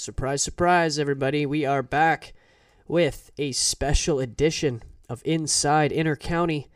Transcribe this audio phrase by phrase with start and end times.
[0.00, 1.44] Surprise, surprise, everybody.
[1.44, 2.32] We are back
[2.88, 6.70] with a special edition of Inside Inter County.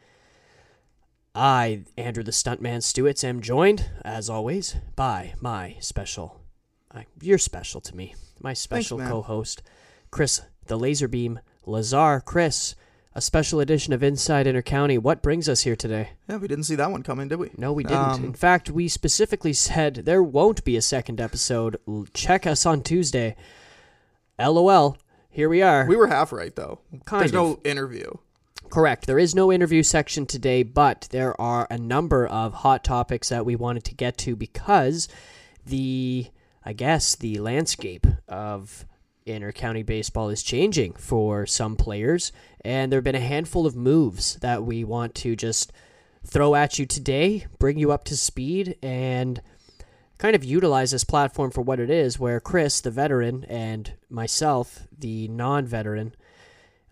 [1.35, 6.43] I, Andrew the Stuntman Stewart, am joined, as always, by my special,
[6.95, 9.63] uh, I, you're special to me, my special co host,
[10.11, 12.21] Chris the Laserbeam Lazar.
[12.21, 12.75] Chris,
[13.15, 14.99] a special edition of Inside Inter County.
[14.99, 16.11] What brings us here today?
[16.29, 17.51] Yeah, we didn't see that one coming, did we?
[17.57, 17.99] No, we didn't.
[17.99, 21.77] Um, In fact, we specifically said there won't be a second episode.
[22.13, 23.37] Check us on Tuesday.
[24.39, 24.97] LOL.
[25.31, 25.87] Here we are.
[25.87, 26.81] We were half right though.
[27.05, 27.35] Kind There's of.
[27.35, 28.11] no interview.
[28.71, 29.07] Correct.
[29.07, 33.45] There is no interview section today, but there are a number of hot topics that
[33.47, 35.07] we wanted to get to because
[35.67, 36.27] the,
[36.65, 38.85] I guess, the landscape of
[39.27, 43.75] inter county baseball is changing for some players, and there have been a handful of
[43.75, 45.73] moves that we want to just
[46.27, 49.41] throw at you today, bring you up to speed, and
[50.19, 54.87] kind of utilize this platform for what it is, where Chris, the veteran, and myself,
[54.97, 56.15] the non veteran,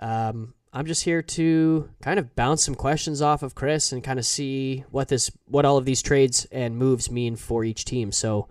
[0.00, 4.18] um, I'm just here to kind of bounce some questions off of Chris and kind
[4.18, 8.10] of see what this, what all of these trades and moves mean for each team.
[8.10, 8.48] So,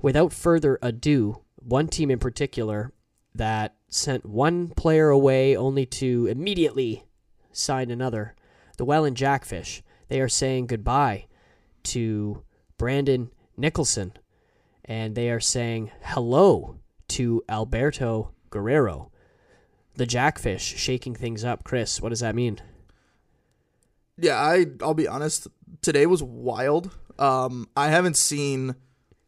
[0.00, 2.92] without further ado, one team in particular
[3.34, 7.04] that sent one player away only to immediately
[7.52, 8.34] sign another,
[8.76, 9.82] the Welland Jackfish.
[10.08, 11.26] They are saying goodbye
[11.84, 12.42] to
[12.78, 14.12] Brandon Nicholson,
[14.84, 19.10] and they are saying hello to Alberto Guerrero.
[19.94, 21.64] The Jackfish shaking things up.
[21.64, 22.60] Chris, what does that mean?
[24.16, 25.48] Yeah, I I'll be honest.
[25.82, 26.90] Today was wild.
[27.18, 28.74] Um, I haven't seen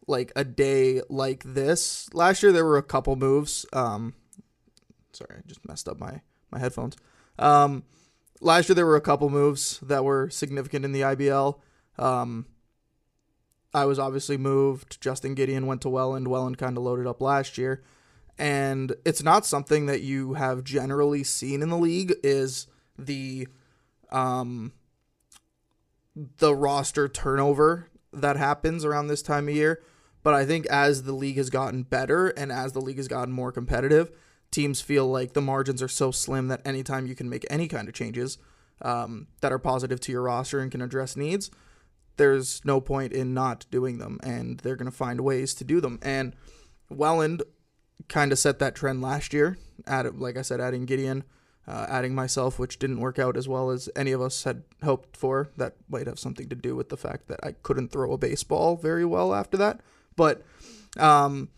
[0.06, 2.12] like a day like this.
[2.14, 3.66] Last year there were a couple moves.
[3.72, 4.14] Um,
[5.12, 6.96] sorry, I just messed up my my headphones.
[7.38, 7.84] Um,
[8.40, 11.58] last year there were a couple moves that were significant in the IBL.
[11.98, 12.46] Um,
[13.74, 15.00] I was obviously moved.
[15.00, 16.28] Justin Gideon went to Welland.
[16.28, 17.82] Welland kind of loaded up last year,
[18.38, 22.14] and it's not something that you have generally seen in the league.
[22.22, 22.68] Is
[22.98, 23.48] the
[24.10, 24.72] um,
[26.14, 29.82] the roster turnover that happens around this time of year.
[30.26, 33.32] But I think as the league has gotten better and as the league has gotten
[33.32, 34.10] more competitive,
[34.50, 37.86] teams feel like the margins are so slim that anytime you can make any kind
[37.86, 38.36] of changes
[38.82, 41.52] um, that are positive to your roster and can address needs,
[42.16, 44.18] there's no point in not doing them.
[44.24, 46.00] And they're going to find ways to do them.
[46.02, 46.34] And
[46.90, 47.44] Welland
[48.08, 49.56] kind of set that trend last year.
[49.86, 51.22] Add, like I said, adding Gideon,
[51.68, 55.16] uh, adding myself, which didn't work out as well as any of us had hoped
[55.16, 55.50] for.
[55.56, 58.74] That might have something to do with the fact that I couldn't throw a baseball
[58.74, 59.82] very well after that.
[60.16, 60.42] But
[60.98, 61.48] um,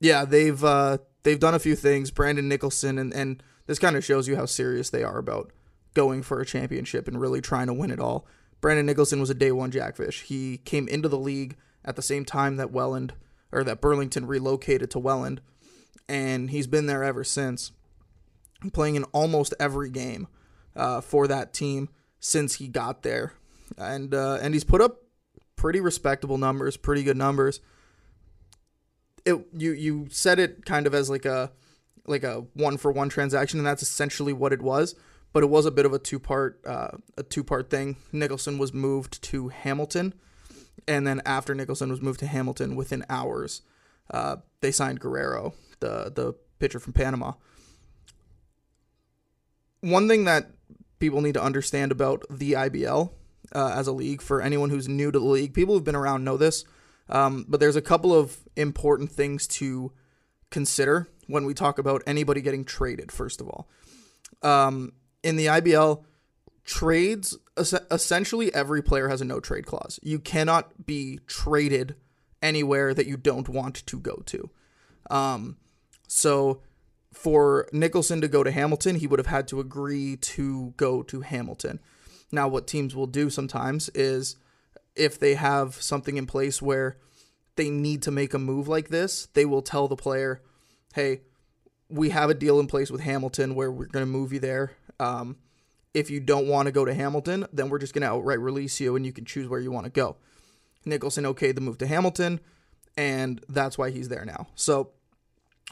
[0.00, 2.10] yeah, they've uh, they've done a few things.
[2.10, 5.52] Brandon Nicholson, and and this kind of shows you how serious they are about
[5.94, 8.26] going for a championship and really trying to win it all.
[8.60, 10.22] Brandon Nicholson was a day one Jackfish.
[10.22, 13.14] He came into the league at the same time that Welland
[13.52, 15.40] or that Burlington relocated to Welland,
[16.08, 17.72] and he's been there ever since
[18.72, 20.26] playing in almost every game
[20.74, 21.88] uh, for that team
[22.20, 23.34] since he got there,
[23.78, 25.02] and uh, and he's put up
[25.56, 27.60] pretty respectable numbers, pretty good numbers.
[29.26, 31.52] It you you said it kind of as like a
[32.06, 34.94] like a one for one transaction, and that's essentially what it was.
[35.34, 37.96] But it was a bit of a two part uh, a two part thing.
[38.12, 40.14] Nicholson was moved to Hamilton,
[40.88, 43.60] and then after Nicholson was moved to Hamilton, within hours,
[44.10, 47.32] uh, they signed Guerrero, the the pitcher from Panama
[49.80, 50.50] one thing that
[50.98, 53.10] people need to understand about the IBL
[53.54, 56.24] uh, as a league, for anyone who's new to the league, people who've been around
[56.24, 56.64] know this,
[57.08, 59.92] um, but there's a couple of important things to
[60.50, 63.68] consider when we talk about anybody getting traded, first of all.
[64.42, 64.92] Um,
[65.22, 66.04] in the IBL,
[66.64, 69.98] trades, es- essentially every player has a no trade clause.
[70.02, 71.96] You cannot be traded
[72.42, 74.50] anywhere that you don't want to go to.
[75.10, 75.56] Um,
[76.06, 76.62] so
[77.12, 81.22] for Nicholson to go to Hamilton, he would have had to agree to go to
[81.22, 81.80] Hamilton.
[82.30, 84.36] Now, what teams will do sometimes is
[84.94, 86.98] if they have something in place where
[87.56, 90.42] they need to make a move like this, they will tell the player,
[90.94, 91.22] hey,
[91.88, 94.72] we have a deal in place with Hamilton where we're going to move you there.
[94.98, 95.36] Um,
[95.94, 98.80] if you don't want to go to Hamilton, then we're just going to outright release
[98.80, 100.16] you and you can choose where you want to go.
[100.84, 102.40] Nicholson okayed the move to Hamilton,
[102.96, 104.46] and that's why he's there now.
[104.54, 104.90] So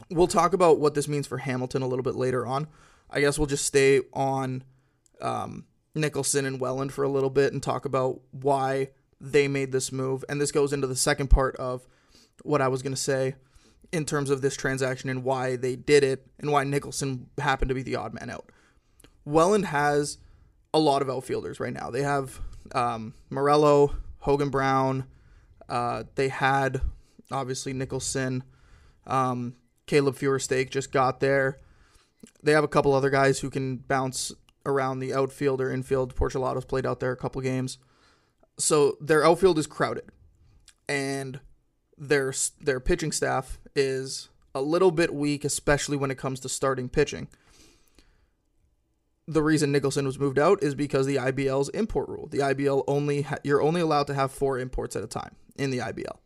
[0.09, 2.67] we'll talk about what this means for Hamilton a little bit later on.
[3.09, 4.63] I guess we'll just stay on
[5.21, 8.89] um, Nicholson and Welland for a little bit and talk about why
[9.31, 10.23] they made this move.
[10.29, 11.87] And this goes into the second part of
[12.43, 13.35] what I was going to say
[13.91, 17.75] in terms of this transaction and why they did it and why Nicholson happened to
[17.75, 18.51] be the odd man out.
[19.23, 20.17] Welland has
[20.73, 21.89] a lot of outfielders right now.
[21.89, 22.39] They have
[22.73, 25.05] um, Morello, Hogan Brown.
[25.67, 26.81] Uh, they had
[27.31, 28.43] obviously Nicholson.
[29.07, 29.55] Um,
[29.87, 31.59] Caleb Feuerstake just got there.
[32.43, 34.31] They have a couple other guys who can bounce
[34.65, 36.15] around the outfield or infield.
[36.15, 37.77] Porcelato's played out there a couple games.
[38.57, 40.05] So their outfield is crowded.
[40.87, 41.39] And
[41.97, 46.89] their their pitching staff is a little bit weak, especially when it comes to starting
[46.89, 47.27] pitching.
[49.27, 52.27] The reason Nicholson was moved out is because the IBL's import rule.
[52.27, 55.71] The IBL only ha- you're only allowed to have four imports at a time in
[55.71, 56.17] the IBL,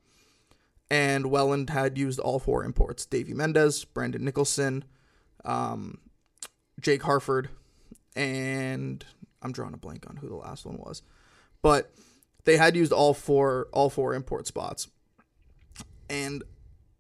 [0.91, 4.83] and Welland had used all four imports: Davey Mendez, Brandon Nicholson,
[5.45, 5.99] um,
[6.81, 7.49] Jake Harford,
[8.15, 9.05] and
[9.41, 11.01] I'm drawing a blank on who the last one was,
[11.61, 11.91] but
[12.45, 14.87] they had used all four all four import spots.
[16.09, 16.43] And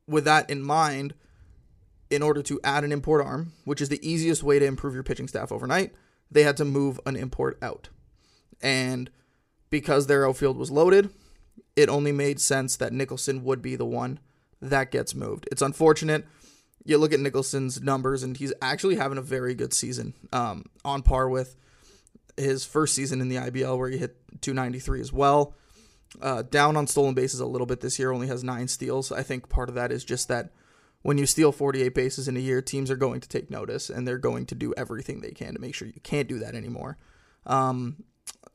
[0.07, 1.13] with that in mind,
[2.09, 5.03] in order to add an import arm, which is the easiest way to improve your
[5.03, 5.93] pitching staff overnight,
[6.31, 7.89] they had to move an import out.
[8.61, 9.09] And
[9.69, 11.09] because their outfield was loaded,
[11.75, 14.19] it only made sense that Nicholson would be the one
[14.61, 15.47] that gets moved.
[15.51, 16.25] It's unfortunate.
[16.83, 21.03] You look at Nicholson's numbers, and he's actually having a very good season, um, on
[21.03, 21.55] par with
[22.35, 25.55] his first season in the IBL, where he hit 293 as well.
[26.21, 29.11] Uh, down on stolen bases a little bit this year, only has nine steals.
[29.11, 30.51] I think part of that is just that
[31.01, 34.07] when you steal 48 bases in a year, teams are going to take notice and
[34.07, 36.97] they're going to do everything they can to make sure you can't do that anymore.
[37.45, 38.03] Um,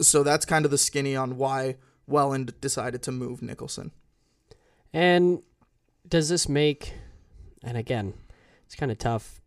[0.01, 1.77] so that's kind of the skinny on why
[2.07, 3.93] Welland decided to move Nicholson.
[4.93, 5.43] And
[6.07, 6.93] does this make,
[7.63, 8.15] and again,
[8.67, 9.41] it's kind of tough,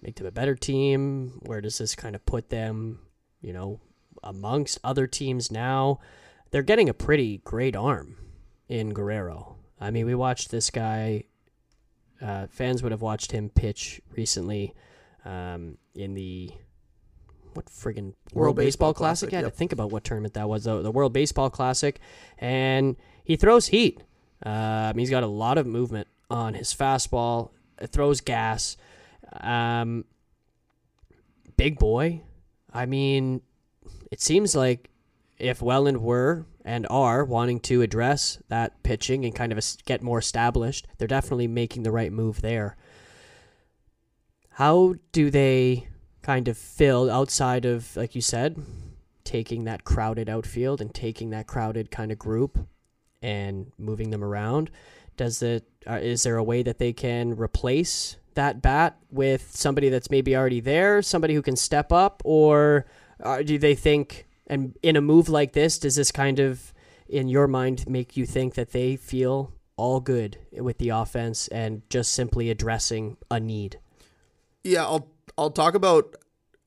[0.00, 1.40] make them a better team?
[1.44, 3.00] Where does this kind of put them,
[3.40, 3.80] you know,
[4.22, 6.00] amongst other teams now?
[6.50, 8.16] They're getting a pretty great arm
[8.68, 9.56] in Guerrero.
[9.80, 11.24] I mean, we watched this guy
[12.22, 14.74] uh, fans would have watched him pitch recently
[15.24, 16.50] um, in the
[17.54, 19.28] what friggin' World, World Baseball, Baseball, Classic.
[19.28, 19.34] Classic.
[19.34, 20.82] I had to think about what tournament that was, though.
[20.82, 22.00] The World Baseball Classic,
[22.38, 24.02] and he throws heat.
[24.42, 27.50] Um, he's got a lot of movement on his fastball.
[27.80, 28.76] It throws gas.
[29.40, 30.04] Um,
[31.56, 32.22] big boy.
[32.72, 33.40] I mean,
[34.14, 34.90] it seems like
[35.38, 40.20] if Welland were and are wanting to address that pitching and kind of get more
[40.20, 42.76] established, they're definitely making the right move there.
[44.50, 45.88] How do they
[46.22, 48.56] kind of fill outside of, like you said,
[49.24, 52.56] taking that crowded outfield and taking that crowded kind of group
[53.20, 54.70] and moving them around?
[55.16, 59.88] Does it uh, is there a way that they can replace that bat with somebody
[59.88, 62.86] that's maybe already there, somebody who can step up, or
[63.22, 66.72] uh, do they think and in a move like this, does this kind of,
[67.08, 71.82] in your mind, make you think that they feel all good with the offense and
[71.90, 73.78] just simply addressing a need?
[74.62, 76.16] Yeah, I'll I'll talk about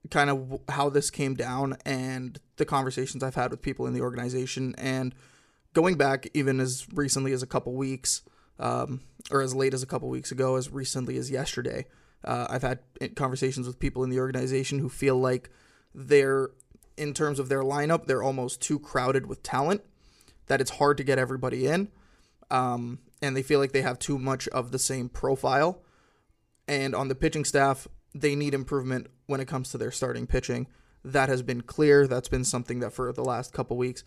[0.09, 4.01] kind of how this came down and the conversations I've had with people in the
[4.01, 5.13] organization and
[5.73, 8.21] going back even as recently as a couple weeks
[8.59, 9.01] um,
[9.31, 11.85] or as late as a couple weeks ago, as recently as yesterday.
[12.23, 12.79] Uh, I've had
[13.15, 15.49] conversations with people in the organization who feel like
[15.94, 16.49] they're
[16.97, 19.81] in terms of their lineup, they're almost too crowded with talent
[20.47, 21.89] that it's hard to get everybody in.
[22.49, 25.81] Um, and they feel like they have too much of the same profile.
[26.67, 30.67] And on the pitching staff, they need improvement when it comes to their starting pitching.
[31.03, 32.07] That has been clear.
[32.07, 34.03] That's been something that for the last couple weeks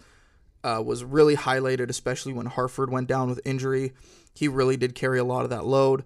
[0.63, 3.93] uh, was really highlighted, especially when Harford went down with injury.
[4.35, 6.05] He really did carry a lot of that load.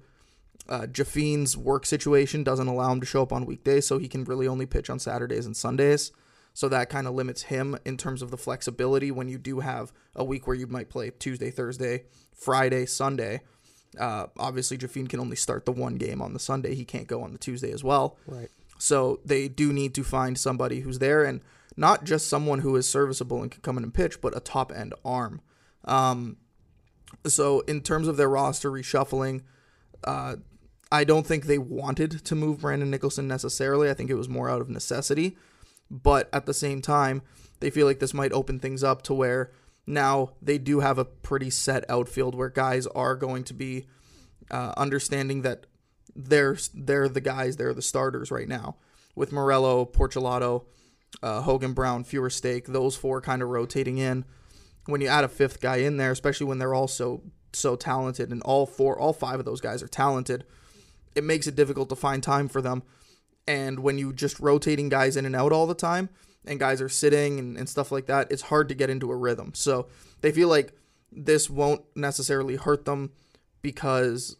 [0.69, 4.25] Uh, Jaffine's work situation doesn't allow him to show up on weekdays, so he can
[4.25, 6.13] really only pitch on Saturdays and Sundays.
[6.55, 9.93] So that kind of limits him in terms of the flexibility when you do have
[10.15, 13.41] a week where you might play Tuesday, Thursday, Friday, Sunday.
[13.99, 16.75] Uh, obviously, Jaffine can only start the one game on the Sunday.
[16.75, 18.17] He can't go on the Tuesday as well.
[18.27, 18.49] Right.
[18.79, 21.41] So they do need to find somebody who's there and
[21.77, 24.73] not just someone who is serviceable and can come in and pitch, but a top
[24.73, 25.41] end arm.
[25.85, 26.37] Um,
[27.27, 29.43] so in terms of their roster reshuffling,
[30.05, 30.37] uh,
[30.95, 33.91] I don't think they wanted to move Brandon Nicholson necessarily.
[33.91, 35.37] I think it was more out of necessity
[35.91, 37.23] but at the same time,
[37.61, 39.53] they feel like this might open things up to where
[39.87, 43.87] now they do have a pretty set outfield where guys are going to be
[44.51, 45.67] uh, understanding that
[46.17, 48.77] they're they're the guys, they're the starters right now.
[49.15, 50.65] With Morello, Porcelato,
[51.23, 54.25] uh, Hogan Brown, Feuerstake, those four kind of rotating in.
[54.87, 57.23] When you add a fifth guy in there, especially when they're all so
[57.53, 60.45] so talented, and all four, all five of those guys are talented,
[61.15, 62.83] it makes it difficult to find time for them
[63.47, 66.09] and when you just rotating guys in and out all the time
[66.47, 69.17] and guys are sitting and, and stuff like that, it's hard to get into a
[69.17, 69.53] rhythm.
[69.55, 69.87] So
[70.21, 70.73] they feel like
[71.13, 73.13] this won't necessarily hurt them
[73.63, 74.37] because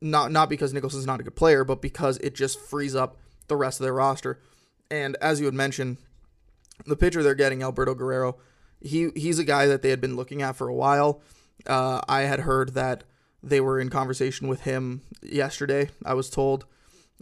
[0.00, 3.56] not not because Nicholson's not a good player, but because it just frees up the
[3.56, 4.40] rest of their roster.
[4.90, 5.98] And as you had mentioned,
[6.86, 8.36] the pitcher they're getting, Alberto Guerrero,
[8.80, 11.20] he he's a guy that they had been looking at for a while.
[11.66, 13.04] Uh, I had heard that
[13.42, 15.90] They were in conversation with him yesterday.
[16.04, 16.66] I was told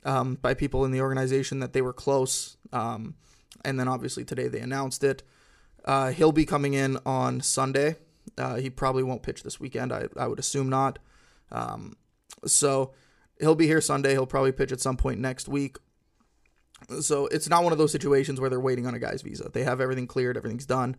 [0.04, 2.56] um, by people in the organization that they were close.
[2.72, 3.14] Um,
[3.64, 5.22] and then obviously today they announced it.
[5.84, 7.96] Uh, he'll be coming in on Sunday.
[8.36, 9.92] Uh, he probably won't pitch this weekend.
[9.92, 10.98] I, I would assume not.
[11.50, 11.96] Um,
[12.44, 12.92] so
[13.40, 14.12] he'll be here Sunday.
[14.12, 15.76] He'll probably pitch at some point next week.
[17.00, 19.50] So it's not one of those situations where they're waiting on a guy's visa.
[19.52, 20.96] They have everything cleared, everything's done,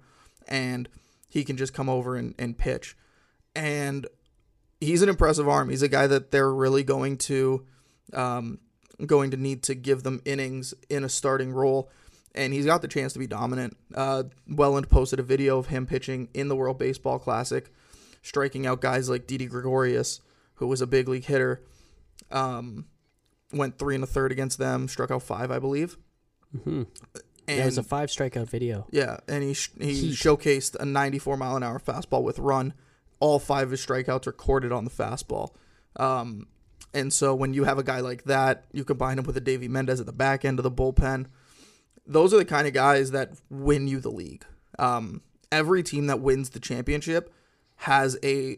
[0.48, 0.90] and
[1.30, 2.98] he can just come over and, and pitch.
[3.56, 4.08] And
[4.80, 5.70] he's an impressive arm.
[5.70, 7.66] He's a guy that they're really going to
[8.14, 8.60] um,
[9.06, 11.90] going to need to give them innings in a starting role.
[12.36, 13.76] And he's got the chance to be dominant.
[13.94, 17.72] Uh, Welland posted a video of him pitching in the World Baseball Classic,
[18.22, 20.22] striking out guys like Didi Gregorius,
[20.56, 21.64] who was a big league hitter.
[22.32, 22.86] Um,
[23.52, 25.98] went three and a third against them, struck out five, I believe.
[26.56, 26.84] Mm-hmm.
[27.48, 28.86] And yeah, it was a five strikeout video.
[28.92, 30.14] yeah, and he sh- he Heat.
[30.14, 32.74] showcased a 94 mile an hour fastball with run.
[33.20, 35.54] All five of his strikeouts are recorded on the fastball.
[35.98, 36.48] Um,
[36.94, 39.68] and so when you have a guy like that, you combine him with a Davey
[39.68, 41.28] Mendez at the back end of the bullpen.
[42.08, 44.46] Those are the kind of guys that win you the league.
[44.80, 45.22] Um,
[45.52, 47.34] every team that wins the championship
[47.78, 48.58] has a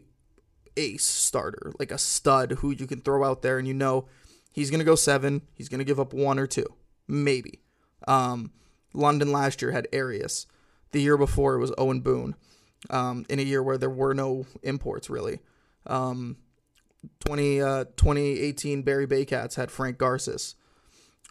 [0.78, 4.08] ace starter, like a stud who you can throw out there, and you know
[4.52, 5.42] he's going to go seven.
[5.54, 6.68] He's going to give up one or two,
[7.08, 7.60] maybe.
[8.08, 8.52] Um,
[8.94, 10.48] London last year had Arias.
[10.92, 12.36] The year before it was Owen Boone.
[12.90, 15.40] Um, in a year where there were no imports really.
[15.86, 16.38] Um,
[17.26, 20.56] 20, uh, 2018 Barrie Baycats had Frank Garces.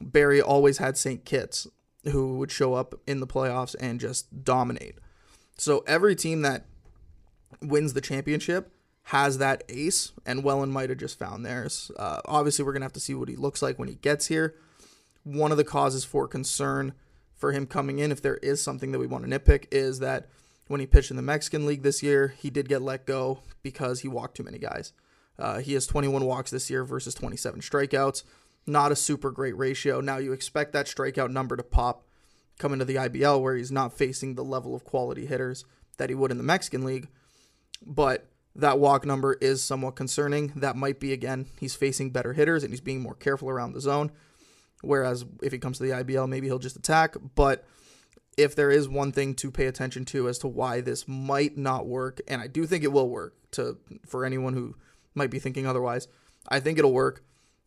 [0.01, 1.25] Barrie always had St.
[1.25, 1.67] Kitts,
[2.05, 4.99] who would show up in the playoffs and just dominate.
[5.57, 6.65] So every team that
[7.61, 8.73] wins the championship
[9.05, 11.91] has that ace, and Welland might have just found theirs.
[11.99, 14.55] Uh, obviously, we're gonna have to see what he looks like when he gets here.
[15.25, 16.95] One of the causes for concern
[17.35, 20.29] for him coming in, if there is something that we want to nitpick, is that
[20.71, 24.03] when he pitched in the Mexican League this year, he did get let go because
[24.03, 24.93] he walked too many guys.
[25.37, 28.23] Uh, he has 21 walks this year versus 27 strikeouts.
[28.69, 30.01] Not a super great ratio.
[30.01, 32.07] Now you expect that strikeout number to pop
[32.61, 35.65] coming to the IBL where he's not facing the level of quality hitters
[35.99, 37.09] that he would in the Mexican League.
[37.85, 40.53] But that walk number is somewhat concerning.
[40.55, 43.81] That might be, again, he's facing better hitters and he's being more careful around the
[43.81, 44.13] zone.
[44.83, 47.17] Whereas if he comes to the IBL, maybe he'll just attack.
[47.35, 47.65] But
[48.43, 51.87] if there is one thing to pay attention to as to why this might not
[51.87, 54.77] work, and I do think it will work to for anyone who
[55.15, 56.09] might be thinking otherwise,
[56.49, 57.25] I think it'll work.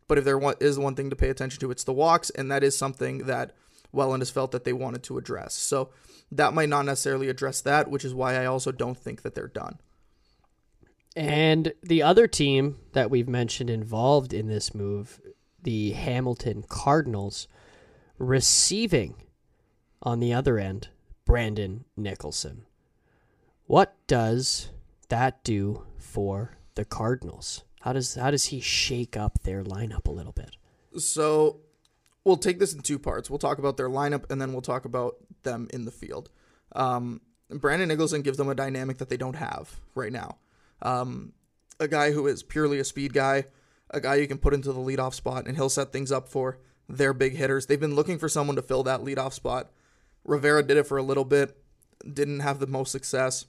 [0.08, 2.64] But if there is one thing to pay attention to, it's the walks, and that
[2.64, 3.56] is something that
[3.92, 5.54] Welland has felt that they wanted to address.
[5.54, 5.92] So
[6.32, 9.48] that might not necessarily address that, which is why I also don't think that they're
[9.48, 9.80] done.
[11.16, 15.22] And the other team that we've mentioned involved in this move,
[15.62, 17.48] the Hamilton Cardinals,
[18.18, 19.16] receiving
[20.04, 20.90] on the other end,
[21.26, 22.66] Brandon Nicholson.
[23.66, 24.70] What does
[25.10, 27.64] that do for the Cardinals?
[27.82, 30.58] How does how does he shake up their lineup a little bit?
[30.98, 31.62] So
[32.24, 33.30] we'll take this in two parts.
[33.30, 36.30] We'll talk about their lineup and then we'll talk about them in the field.
[36.74, 40.38] Um, Brandon Nicholson gives them a dynamic that they don't have right now.
[40.82, 41.34] Um,
[41.80, 43.46] a guy who is purely a speed guy,
[43.90, 46.60] a guy you can put into the leadoff spot and he'll set things up for
[46.88, 47.66] their big hitters.
[47.66, 49.72] They've been looking for someone to fill that leadoff spot.
[50.26, 51.58] Rivera did it for a little bit,
[52.12, 53.46] didn't have the most success.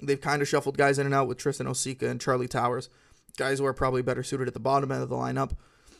[0.00, 2.88] They've kind of shuffled guys in and out with Tristan Osika and Charlie Towers,
[3.36, 5.52] guys who are probably better suited at the bottom end of the lineup.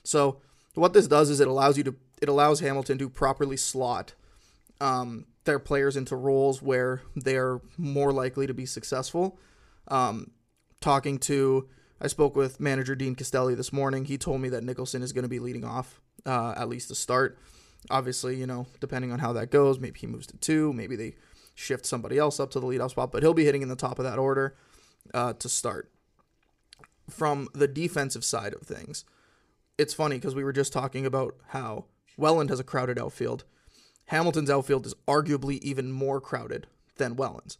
[0.02, 0.40] So
[0.74, 4.14] what this does is it allows you to it allows Hamilton to properly slot
[4.80, 9.38] um, their players into roles where they're more likely to be successful.
[9.88, 10.30] Um,
[10.80, 11.68] talking to,
[12.00, 14.06] I spoke with manager Dean Castelli this morning.
[14.06, 16.94] He told me that Nicholson is going to be leading off uh, at least to
[16.94, 17.38] start.
[17.90, 21.14] Obviously, you know, depending on how that goes, maybe he moves to two, maybe they
[21.54, 23.98] shift somebody else up to the leadoff spot, but he'll be hitting in the top
[23.98, 24.56] of that order
[25.12, 25.90] uh, to start.
[27.10, 29.04] From the defensive side of things,
[29.76, 31.84] it's funny because we were just talking about how
[32.16, 33.44] Welland has a crowded outfield.
[34.06, 37.58] Hamilton's outfield is arguably even more crowded than Welland's.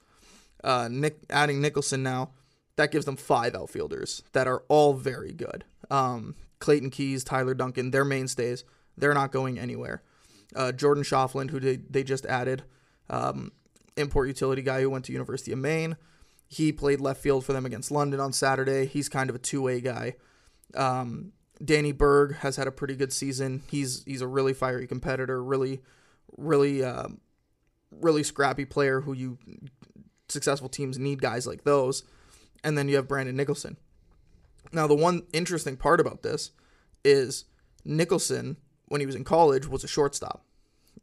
[0.63, 2.31] Uh, Nick adding Nicholson now,
[2.77, 5.65] that gives them five outfielders that are all very good.
[5.91, 8.65] Um, Clayton Keys, Tyler Duncan, they're mainstays.
[8.97, 10.03] They're not going anywhere.
[10.55, 12.63] Uh, Jordan Shoffland, who they, they just added,
[13.11, 13.53] um,
[13.97, 15.97] import utility guy who went to University of Maine.
[16.49, 18.87] He played left field for them against London on Saturday.
[18.87, 20.15] He's kind of a two way guy.
[20.75, 21.33] Um,
[21.65, 23.63] Danny Berg has had a pretty good season.
[23.71, 25.83] He's he's a really fiery competitor, really,
[26.37, 27.21] really, um,
[27.91, 29.39] really scrappy player who you
[30.29, 32.03] successful teams need guys like those.
[32.63, 33.77] And then you have Brandon Nicholson.
[34.73, 36.51] Now, the one interesting part about this
[37.05, 37.45] is
[37.85, 38.57] Nicholson,
[38.87, 40.45] when he was in college, was a shortstop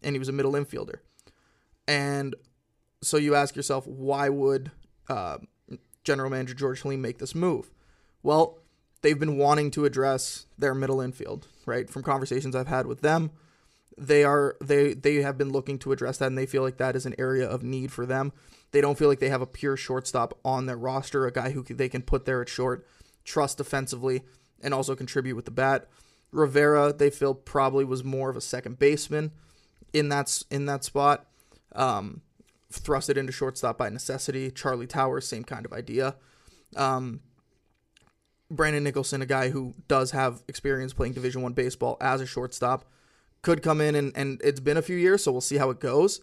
[0.04, 1.00] and he was a middle infielder.
[1.88, 2.36] And
[3.02, 4.72] so you ask yourself, why would
[5.10, 5.38] uh,
[6.04, 7.72] general manager George Halim make this move?
[8.24, 8.60] Well,
[9.02, 11.90] they've been wanting to address their middle infield, right?
[11.90, 13.32] From conversations I've had with them,
[13.98, 16.96] they are they they have been looking to address that and they feel like that
[16.96, 18.32] is an area of need for them.
[18.72, 21.64] They don't feel like they have a pure shortstop on their roster, a guy who
[21.64, 22.88] they can put there at short,
[23.26, 24.24] trust defensively,
[24.62, 25.90] and also contribute with the bat.
[26.32, 29.32] Rivera, they feel probably was more of a second baseman
[29.94, 31.26] in that in that spot.
[31.74, 32.22] Um,
[32.72, 34.50] thrust it into shortstop by necessity.
[34.52, 36.16] Charlie Towers, same kind of idea.
[36.76, 37.22] Um,
[38.50, 42.86] Brandon Nicholson, a guy who does have experience playing Division One baseball as a shortstop,
[43.42, 45.80] could come in and, and it's been a few years, so we'll see how it
[45.80, 46.22] goes.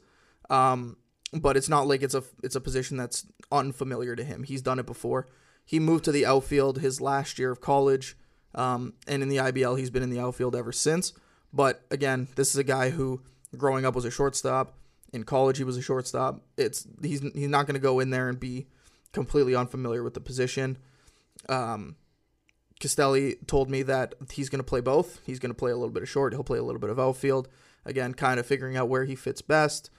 [0.50, 0.97] Um,
[1.33, 4.45] but it's not like it's a it's a position that's unfamiliar to him.
[4.45, 5.27] He's done it before.
[5.65, 8.17] He moved to the outfield his last year of college,
[8.55, 11.12] um, and in the IBL he's been in the outfield ever since.
[11.52, 13.23] But again, this is a guy who
[13.57, 14.75] growing up was a shortstop.
[15.12, 16.43] In college, he was a shortstop.
[16.57, 18.67] It's he's he's not going to go in there and be
[19.12, 20.76] completely unfamiliar with the position.
[21.49, 21.97] Um,
[22.78, 25.21] Castelli told me that he's going to play both.
[25.25, 26.33] He's going to play a little bit of short.
[26.33, 27.49] He'll play a little bit of outfield.
[27.85, 29.90] Again, kind of figuring out where he fits best.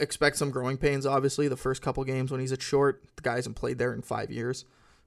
[0.00, 3.04] Expect some growing pains, obviously, the first couple games when he's at short.
[3.16, 4.64] The guy hasn't played there in five years.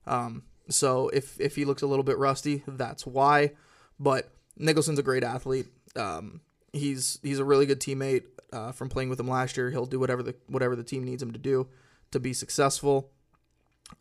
[0.08, 3.52] Um, so if, if he looks a little bit rusty, that's why.
[4.00, 5.68] But Nicholson's a great athlete.
[5.96, 6.42] Um,
[6.74, 9.72] he's he's a really good teammate uh, from playing with him last year.
[9.72, 11.68] He'll do whatever the whatever the team needs him to do
[12.12, 13.12] to be successful.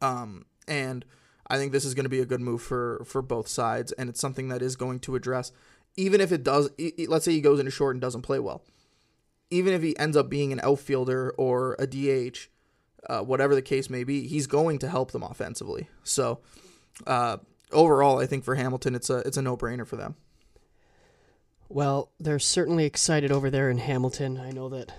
[0.01, 1.05] Um, and
[1.47, 4.09] I think this is going to be a good move for for both sides, and
[4.09, 5.53] it's something that is going to address,
[5.97, 6.71] even if it does.
[7.09, 8.63] Let's say he goes into short and doesn't play well,
[9.51, 12.49] even if he ends up being an outfielder or a DH,
[13.09, 15.89] uh, whatever the case may be, he's going to help them offensively.
[16.03, 16.41] So
[17.07, 17.39] uh,
[17.73, 20.17] overall, I think for Hamilton, it's a it's a no brainer for them.
[21.69, 24.39] Well, they're certainly excited over there in Hamilton.
[24.39, 24.93] I know that.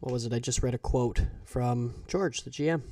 [0.00, 0.32] What was it?
[0.32, 2.82] I just read a quote from George, the GM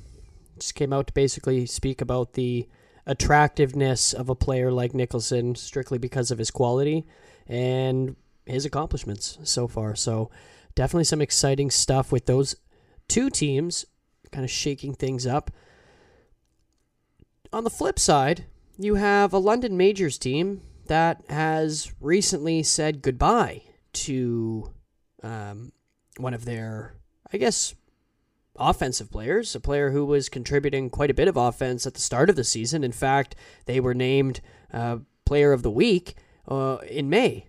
[0.59, 2.67] just came out to basically speak about the
[3.05, 7.05] attractiveness of a player like Nicholson strictly because of his quality
[7.47, 9.95] and his accomplishments so far.
[9.95, 10.29] So
[10.75, 12.55] definitely some exciting stuff with those
[13.07, 13.85] two teams
[14.31, 15.51] kind of shaking things up.
[17.51, 18.45] On the flip side,
[18.77, 23.63] you have a London Majors team that has recently said goodbye
[23.93, 24.71] to
[25.23, 25.71] um,
[26.17, 26.95] one of their,
[27.33, 27.75] I guess,
[28.55, 32.29] offensive players, a player who was contributing quite a bit of offense at the start
[32.29, 32.83] of the season.
[32.83, 34.41] In fact, they were named
[34.73, 36.15] uh, Player of the Week
[36.47, 37.45] uh, in May.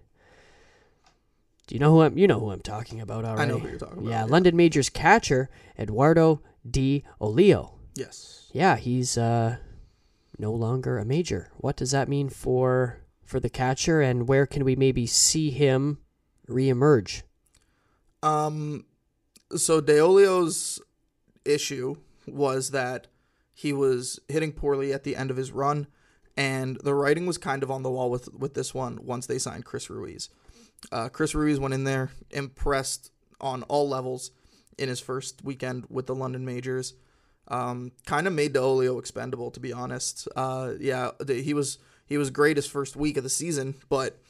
[1.66, 2.18] Do you know who I'm?
[2.18, 3.42] You know who I'm talking about already.
[3.42, 4.10] I know who you're talking about.
[4.10, 4.24] Yeah, yeah.
[4.24, 7.79] London Majors catcher Eduardo Di Olio.
[7.94, 8.51] Yes.
[8.53, 9.57] Yeah, he's uh,
[10.38, 11.51] no longer a major.
[11.57, 15.99] What does that mean for for the catcher, and where can we maybe see him
[16.49, 17.23] reemerge?
[18.23, 18.87] Um,
[19.57, 20.81] so Deolio's
[21.44, 21.94] issue
[22.27, 23.07] was that
[23.53, 25.87] he was hitting poorly at the end of his run,
[26.37, 29.38] and the writing was kind of on the wall with with this one once they
[29.38, 30.29] signed Chris Ruiz.
[30.90, 34.31] Uh, Chris Ruiz went in there, impressed on all levels
[34.80, 36.94] in his first weekend with the London Majors.
[37.48, 40.26] Um, kind of made Deolio expendable, to be honest.
[40.34, 44.20] Uh, yeah, he was he was great his first week of the season, but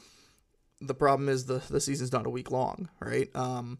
[0.80, 3.28] the problem is the the season's not a week long, right?
[3.34, 3.78] Um,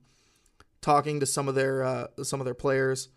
[0.81, 3.09] talking to some of their uh, some of their players,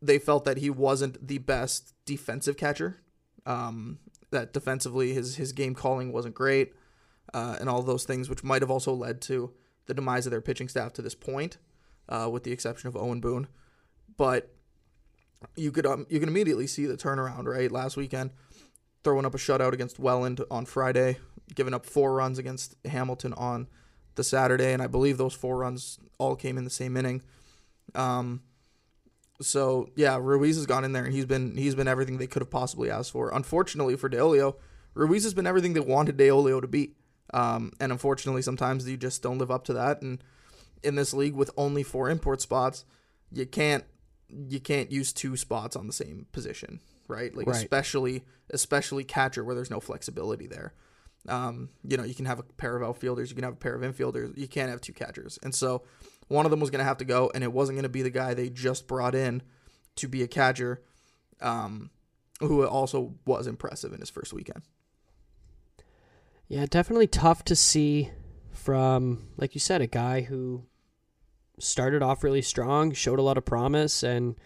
[0.00, 3.00] they felt that he wasn't the best defensive catcher.
[3.46, 3.98] Um,
[4.30, 6.74] that defensively, his his game calling wasn't great,
[7.32, 9.52] uh, and all those things, which might have also led to
[9.86, 11.56] the demise of their pitching staff to this point,
[12.08, 13.48] uh, with the exception of Owen Boone.
[14.16, 14.54] But
[15.56, 17.46] you could um, you can immediately see the turnaround.
[17.46, 18.30] Right, last weekend,
[19.02, 21.18] throwing up a shutout against Welland on Friday,
[21.54, 23.68] giving up four runs against Hamilton on
[24.14, 27.22] the Saturday, and I believe those four runs all came in the same inning.
[27.94, 28.42] Um,
[29.40, 32.42] so yeah, Ruiz has gone in there and he's been he's been everything they could
[32.42, 33.34] have possibly asked for.
[33.34, 34.54] Unfortunately for Deolio,
[34.94, 36.94] Ruiz has been everything they wanted Deolio to be.
[37.32, 40.02] Um, and unfortunately, sometimes you just don't live up to that.
[40.02, 40.22] And
[40.84, 42.84] in this league with only four import spots,
[43.32, 43.84] you can't
[44.30, 47.34] you can't use two spots on the same position, right?
[47.34, 47.56] Like right.
[47.56, 50.74] especially especially catcher where there's no flexibility there.
[51.26, 53.74] Um, you know, you can have a pair of outfielders, you can have a pair
[53.74, 55.38] of infielders, you can't have two catchers.
[55.42, 55.82] And so
[56.28, 58.02] one of them was going to have to go, and it wasn't going to be
[58.02, 59.42] the guy they just brought in
[59.96, 60.82] to be a catcher,
[61.40, 61.90] um,
[62.40, 64.62] who also was impressive in his first weekend.
[66.48, 68.10] Yeah, definitely tough to see
[68.52, 70.66] from, like you said, a guy who
[71.58, 74.36] started off really strong, showed a lot of promise, and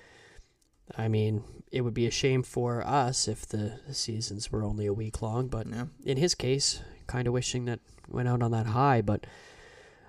[0.96, 4.92] I mean, it would be a shame for us if the seasons were only a
[4.92, 5.48] week long.
[5.48, 5.86] But yeah.
[6.04, 9.02] in his case, kind of wishing that went out on that high.
[9.02, 9.26] But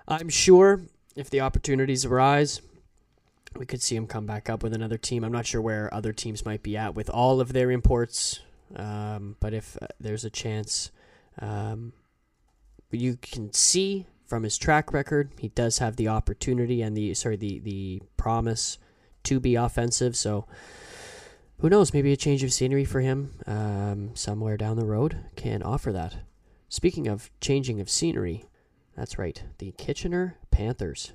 [0.08, 0.80] I'm sure
[1.16, 2.62] if the opportunities arise,
[3.56, 5.24] we could see him come back up with another team.
[5.24, 8.40] I'm not sure where other teams might be at with all of their imports
[8.76, 10.90] Um, but if uh, there's a chance,
[11.40, 11.92] um,
[12.90, 17.34] you can see from his track record, he does have the opportunity and the sorry
[17.34, 18.78] the the promise
[19.24, 20.16] to be offensive.
[20.16, 20.46] So
[21.58, 21.92] who knows?
[21.92, 26.18] Maybe a change of scenery for him um, somewhere down the road can offer that.
[26.68, 28.44] Speaking of changing of scenery,
[28.96, 29.42] that's right.
[29.58, 31.12] The Kitchener Panthers,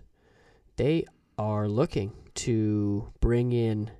[0.75, 1.05] they
[1.37, 3.91] are looking to bring in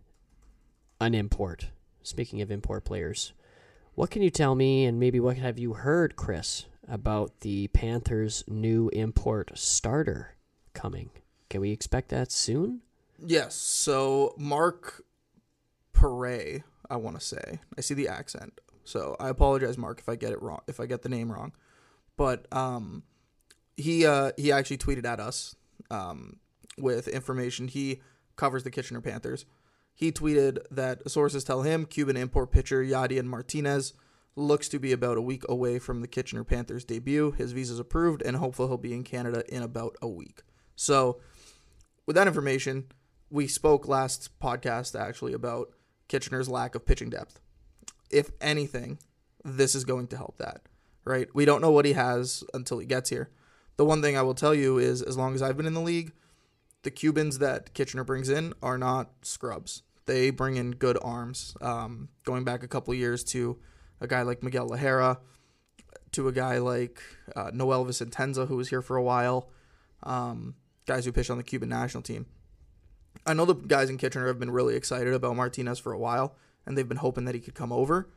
[1.00, 1.70] an import.
[2.04, 3.32] Speaking of import players,
[3.94, 8.44] what can you tell me, and maybe what have you heard, Chris, about the Panthers'
[8.48, 10.36] new import starter
[10.74, 11.10] coming?
[11.50, 12.82] Can we expect that soon?
[13.18, 13.56] Yes.
[13.56, 15.04] So Mark
[15.94, 17.60] Perret, I want to say.
[17.78, 20.86] I see the accent, so I apologize, Mark, if I get it wrong, if I
[20.86, 21.54] get the name wrong.
[22.18, 23.04] But um,
[23.78, 25.56] he uh, he actually tweeted at us
[25.90, 26.38] um,
[26.78, 27.68] with information.
[27.68, 28.02] He
[28.36, 29.46] covers the Kitchener Panthers.
[29.94, 33.94] He tweeted that sources tell him Cuban import pitcher Yadier Martinez
[34.36, 37.32] looks to be about a week away from the Kitchener Panthers debut.
[37.32, 40.42] His visa's approved, and hopefully he'll be in Canada in about a week.
[40.76, 41.22] So,
[42.06, 42.86] with that information,
[43.30, 45.70] we spoke last podcast actually about
[46.08, 47.40] Kitchener's lack of pitching depth.
[48.12, 49.00] If anything,
[49.44, 50.62] this is going to help that,
[51.06, 51.28] right?
[51.34, 53.30] We don't know what he has until he gets here.
[53.78, 55.82] The one thing I will tell you is as long as I've been in the
[55.82, 56.14] league,
[56.84, 59.82] the Cubans that Kitchener brings in are not scrubs.
[60.06, 61.58] They bring in good arms.
[61.62, 63.58] Um, going back a couple years to
[64.02, 65.18] a guy like Miguel Lahera,
[66.12, 67.02] to a guy like
[67.36, 69.50] uh, Noelvis Entenza, who was here for a while,
[70.04, 70.56] um,
[70.86, 72.26] guys who pitched on the Cuban national team.
[73.26, 76.36] I know the guys in Kitchener have been really excited about Martinez for a while,
[76.66, 78.08] and they've been hoping that he could come over.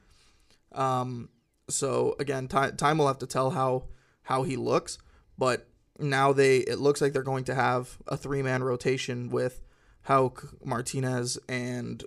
[0.72, 1.30] Um,
[1.68, 3.84] so again, time time will have to tell how
[4.22, 4.98] how he looks,
[5.36, 5.66] but
[5.98, 9.62] now they it looks like they're going to have a three man rotation with
[10.02, 12.04] Hauk, Martinez, and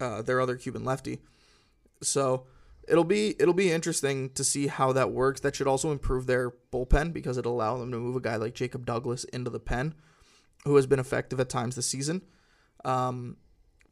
[0.00, 1.20] uh, their other Cuban lefty.
[2.02, 2.46] So
[2.88, 5.40] it'll be it'll be interesting to see how that works.
[5.40, 8.54] That should also improve their bullpen because it'll allow them to move a guy like
[8.54, 9.94] Jacob Douglas into the pen,
[10.64, 12.22] who has been effective at times this season.
[12.84, 13.36] Um,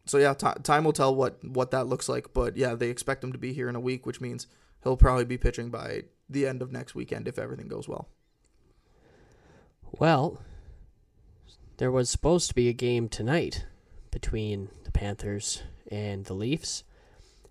[0.07, 2.33] so yeah, t- time will tell what what that looks like.
[2.33, 4.46] But yeah, they expect him to be here in a week, which means
[4.83, 8.09] he'll probably be pitching by the end of next weekend if everything goes well.
[9.98, 10.42] Well,
[11.79, 13.64] there was supposed to be a game tonight
[14.11, 16.85] between the Panthers and the Leafs.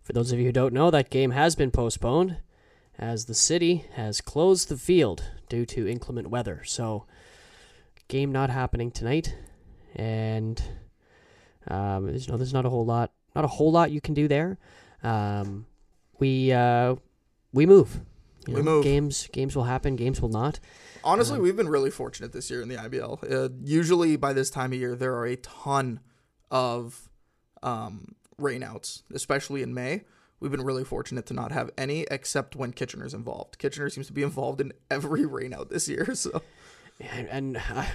[0.08, 2.38] For those of you who don't know, that game has been postponed
[2.98, 6.62] as the city has closed the field due to inclement weather.
[6.63, 7.06] So,
[8.08, 9.36] game not happening tonight,
[9.93, 10.63] and
[11.67, 14.30] um, there's no, there's not a whole lot, not a whole lot you can do
[14.30, 14.58] there.
[15.04, 15.65] Um,
[16.20, 16.96] we uh,
[17.52, 18.00] we move.
[18.48, 18.86] You We move.
[18.86, 19.98] Games games will happen.
[19.98, 20.62] Games will not.
[21.04, 23.30] Honestly, Um, we've been really fortunate this year in the IBL.
[23.30, 26.00] Uh, usually, by this time of year, there are a ton
[26.50, 27.10] of
[27.62, 30.04] um, rainouts, especially in May.
[30.39, 33.58] We've been really fortunate to not have any, except when Kitchener's involved.
[33.58, 36.13] Kitchener seems to be involved in every rainout this year.
[36.13, 36.41] So
[37.00, 37.88] and, and I,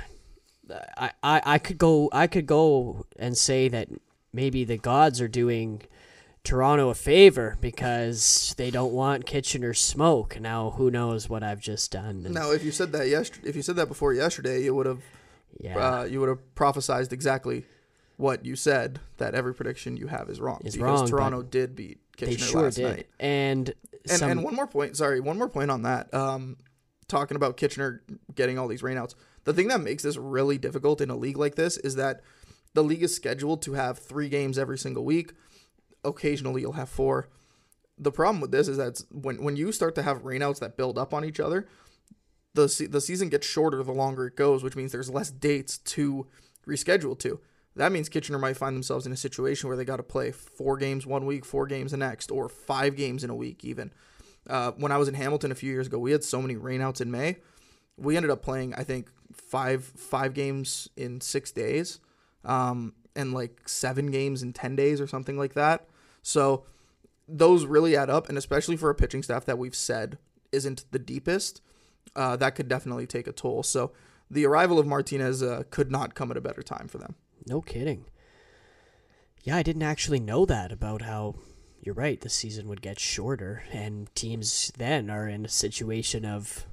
[0.97, 3.89] I, I I could go I could go and say that
[4.33, 5.83] maybe the gods are doing
[6.45, 10.41] Toronto a favor because they don't want Kitchener smoke.
[10.41, 12.23] Now who knows what I've just done?
[12.25, 14.87] And, now, if you said that yesterday, if you said that before yesterday, you would
[14.87, 15.03] have
[15.61, 17.65] yeah, uh, you would have prophesized exactly
[18.17, 19.01] what you said.
[19.19, 22.47] That every prediction you have is wrong Is because wrong, Toronto did beat they Kitchener
[22.47, 22.85] sure last did.
[22.97, 23.07] night.
[23.19, 23.73] And
[24.09, 26.13] And, some, and one more point, sorry, one more point on that.
[26.13, 26.57] Um,
[27.09, 28.03] talking about Kitchener
[28.35, 29.15] getting all these rainouts.
[29.45, 32.21] The thing that makes this really difficult in a league like this is that
[32.75, 35.33] the league is scheduled to have three games every single week.
[36.05, 37.29] Occasionally, you'll have four.
[37.99, 40.99] The problem with this is that when when you start to have rainouts that build
[40.99, 41.69] up on each other,
[42.55, 45.79] the se- the season gets shorter the longer it goes, which means there's less dates
[45.79, 46.27] to
[46.67, 47.41] reschedule to.
[47.77, 50.77] That means Kitchener might find themselves in a situation where they got to play four
[50.77, 53.93] games one week, four games the next, or five games in a week even.
[54.49, 57.01] Uh, when I was in Hamilton a few years ago, we had so many rainouts
[57.01, 57.39] in May.
[57.97, 62.01] We ended up playing, I think, five five games in six days,
[62.45, 65.87] um, and like seven games in ten days or something like that.
[66.23, 66.65] So
[67.29, 70.19] those really add up, and especially for a pitching staff that we've said
[70.51, 71.63] isn't the deepest,
[72.17, 73.63] uh, that could definitely take a toll.
[73.63, 73.93] So
[74.31, 77.15] the arrival of Martinez uh, could not come at a better time for them.
[77.47, 78.07] No kidding.
[79.43, 81.35] Yeah, I didn't actually know that about how
[81.81, 82.21] you're right.
[82.21, 86.67] The season would get shorter, and teams then are in a situation of,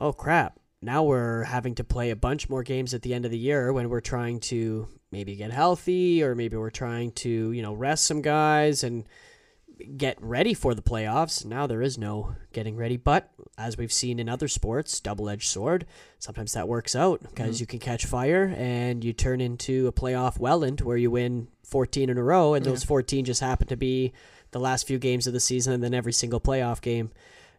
[0.00, 0.60] oh crap!
[0.80, 3.72] Now we're having to play a bunch more games at the end of the year
[3.72, 8.06] when we're trying to maybe get healthy, or maybe we're trying to you know rest
[8.06, 9.04] some guys and
[9.96, 11.44] get ready for the playoffs.
[11.44, 15.86] Now there is no getting ready, but as we've seen in other sports, double-edged sword.
[16.18, 20.38] Sometimes that works out because you can catch fire and you turn into a playoff
[20.38, 24.12] Welland where you win 14 in a row, and those 14 just happen to be
[24.50, 27.10] the last few games of the season and then every single playoff game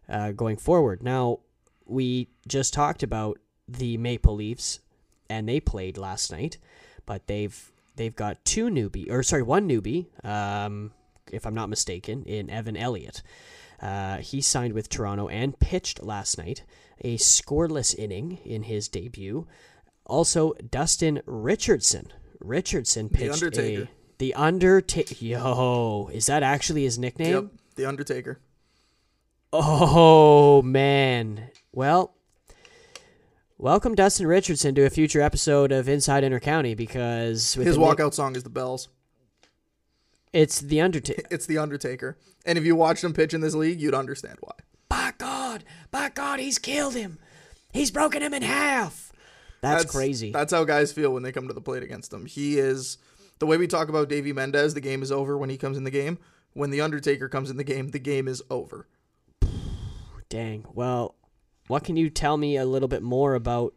[0.08, 1.02] uh, going forward.
[1.02, 1.40] Now,
[1.84, 4.80] we just talked about the Maple Leafs,
[5.28, 6.58] and they played last night,
[7.04, 10.92] but they've they've got two newbie, or sorry, one newbie, um,
[11.32, 13.22] if I'm not mistaken, in Evan Elliott.
[13.80, 16.64] Uh, he signed with Toronto and pitched last night
[17.02, 19.46] a scoreless inning in his debut.
[20.06, 22.12] Also, Dustin Richardson.
[22.40, 23.82] Richardson pitched the Undertaker.
[23.82, 25.14] a the Undertaker.
[25.24, 27.34] Yo, is that actually his nickname?
[27.34, 28.40] Yep, the Undertaker.
[29.52, 31.48] Oh man.
[31.72, 32.14] Well,
[33.58, 38.14] welcome Dustin Richardson to a future episode of Inside Inter County because His the walkout
[38.14, 38.88] song is the Bells.
[40.36, 41.22] It's the Undertaker.
[41.30, 42.18] It's the Undertaker.
[42.44, 44.52] And if you watched him pitch in this league, you'd understand why.
[44.88, 47.18] by God, by God, he's killed him.
[47.72, 49.12] He's broken him in half.
[49.62, 50.30] That's, crazy.
[50.30, 52.26] That's how guys feel when they come to the plate against him.
[52.26, 52.98] He is
[53.38, 54.74] the way we talk about Davey Mendez.
[54.74, 56.18] The game is over when he comes in the game.
[56.52, 58.86] When the Undertaker comes in the game, the game is over.
[60.28, 60.64] Dang.
[60.72, 61.16] Well,
[61.66, 63.74] what can you tell me a little bit more about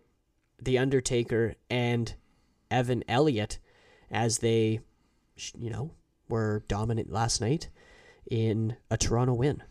[0.61, 2.13] the Undertaker and
[2.69, 3.59] Evan Elliott
[4.11, 4.79] as they,
[5.57, 5.91] you know,
[6.29, 7.69] were dominant last night
[8.29, 9.63] in a Toronto win?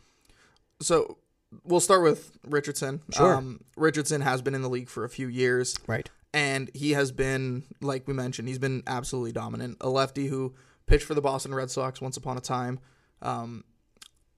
[0.80, 1.18] So
[1.64, 3.00] we'll start with Richardson.
[3.12, 3.34] Sure.
[3.34, 5.76] Um, Richardson has been in the league for a few years.
[5.86, 6.08] Right.
[6.34, 10.54] and he has been like we mentioned he's been absolutely dominant a lefty who
[10.86, 12.78] pitched for the boston red sox once upon a time
[13.22, 13.64] um,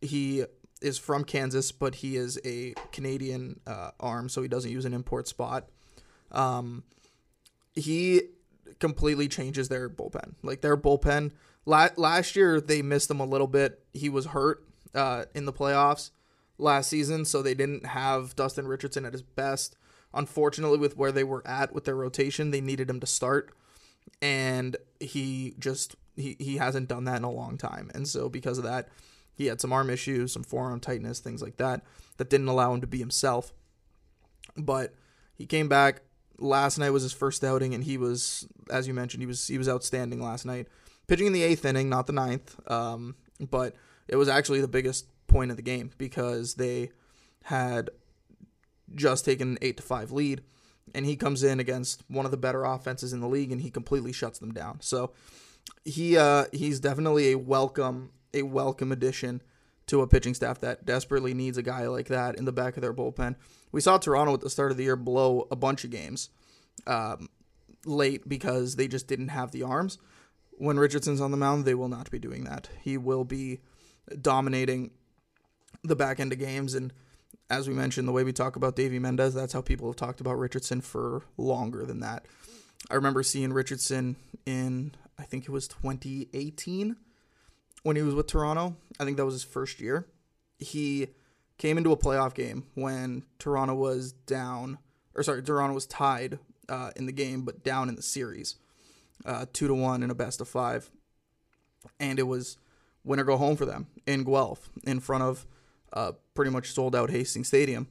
[0.01, 0.45] he
[0.81, 4.95] is from kansas but he is a canadian uh, arm so he doesn't use an
[4.95, 5.69] import spot
[6.31, 6.85] um,
[7.75, 8.23] he
[8.79, 11.33] completely changes their bullpen like their bullpen
[11.71, 13.83] la- last year they missed him a little bit.
[13.93, 16.11] He was hurt uh, in the playoffs
[16.59, 19.77] last season so they didn't have dustin richardson at his best.
[20.13, 23.55] Unfortunately with where they were at with their rotation they needed him to start
[24.21, 27.91] and he just he, he hasn't done that in a long time.
[27.95, 28.89] And so because of that
[29.35, 31.83] he had some arm issues some forearm tightness things like that
[32.19, 33.53] that didn't allow him to be himself.
[34.57, 34.95] But
[35.37, 36.03] he came back.
[36.39, 39.57] Last night was his first outing and he was as you mentioned he was he
[39.57, 40.67] was outstanding last night
[41.11, 43.15] pitching in the eighth inning not the ninth um,
[43.51, 43.75] but
[44.09, 46.91] it was actually the biggest point of the game because they
[47.45, 47.91] had
[48.95, 50.43] just taken an eight to five lead,
[50.95, 53.71] and he comes in against one of the better offenses in the league, and he
[53.71, 54.81] completely shuts them down.
[54.81, 55.13] So
[55.85, 59.43] he uh, he's definitely a welcome a welcome addition
[59.87, 62.83] to a pitching staff that desperately needs a guy like that in the back of
[62.83, 63.37] their bullpen.
[63.73, 66.31] We saw Toronto at the start of the year blow a bunch of games
[66.87, 67.29] um,
[67.85, 69.99] late because they just didn't have the arms.
[70.61, 72.69] When Richardson's on the mound, they will not be doing that.
[72.83, 73.61] He will be
[74.21, 74.91] dominating
[75.83, 76.93] the back end of games and
[77.51, 80.21] as we mentioned, the way we talk about Davey Mendez, that's how people have talked
[80.21, 82.27] about Richardson for longer than that.
[82.89, 86.97] I remember seeing Richardson in, I think it was 2018
[87.83, 88.77] when he was with Toronto.
[89.01, 90.07] I think that was his first year.
[90.61, 91.09] He
[91.59, 94.79] came into a playoff game when Toronto was down,
[95.15, 98.57] or sorry, Toronto was tied uh, in the game, but down in the series,
[99.25, 100.91] uh, two to one in a best of five,
[101.99, 102.59] and it was
[103.05, 105.47] win or go home for them in Guelph in front of
[105.93, 107.89] uh, pretty much sold out Hastings Stadium.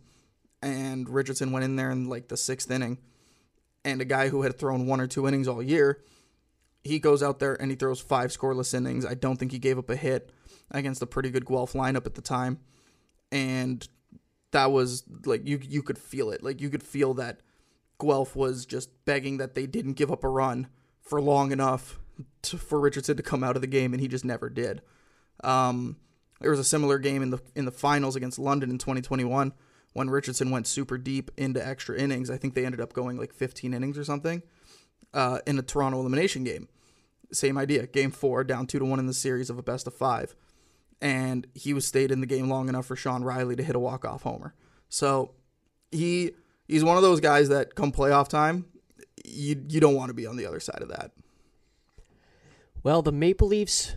[0.62, 3.00] And Richardson went in there in like the sixth inning.
[3.86, 6.04] And a guy who had thrown one or two innings all year,
[6.84, 9.06] he goes out there and he throws five scoreless innings.
[9.06, 10.32] I don't think he gave up a hit
[10.72, 12.60] against a pretty good Guelph lineup at the time.
[13.32, 13.88] And
[14.52, 16.44] that was like you you could feel it.
[16.44, 17.40] Like you could feel that
[18.02, 20.68] Guelph was just begging that they didn't give up a run
[21.02, 22.00] for long enough
[22.44, 24.82] to, for Richardson to come out of the game, and he just never did.
[25.44, 25.98] Um,
[26.42, 29.54] there was a similar game in the in the finals against London in 2021
[29.94, 32.30] when Richardson went super deep into extra innings.
[32.30, 34.44] I think they ended up going like 15 innings or something
[35.14, 36.68] uh, in a Toronto elimination game.
[37.32, 37.88] Same idea.
[37.88, 40.36] Game four, down two to one in the series of a best of five,
[41.02, 43.80] and he was stayed in the game long enough for Sean Riley to hit a
[43.80, 44.56] walk off homer.
[44.88, 45.36] So
[45.92, 46.32] he
[46.68, 48.66] he's one of those guys that come playoff time,
[49.30, 51.12] you you don't want to be on the other side of that.
[52.84, 53.96] Well, the Maple Leafs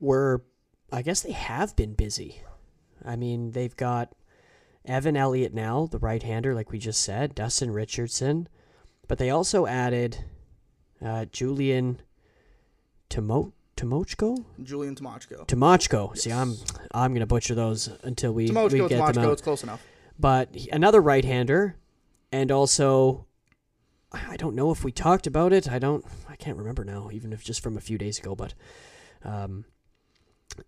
[0.00, 0.44] were,
[0.92, 2.42] I guess they have been busy.
[3.04, 4.12] I mean, they've got
[4.84, 8.48] Evan Elliott now, the right hander, like we just said, Dustin Richardson,
[9.06, 10.24] but they also added
[11.02, 12.00] uh, Julian
[13.08, 14.44] Tomo- Tomochko?
[14.62, 15.46] Julian Tomochko.
[15.46, 16.16] Tomochko.
[16.18, 16.56] See, I'm
[16.92, 19.32] I'm gonna butcher those until we, we Tomochko, get them Tomochko, out.
[19.32, 19.82] it's close enough.
[20.18, 21.76] But he- another right-hander,
[22.32, 23.24] and also,
[24.12, 25.68] I don't know if we talked about it.
[25.70, 26.04] I don't.
[26.28, 28.34] I can't remember now, even if just from a few days ago.
[28.34, 28.54] But
[29.22, 29.64] um,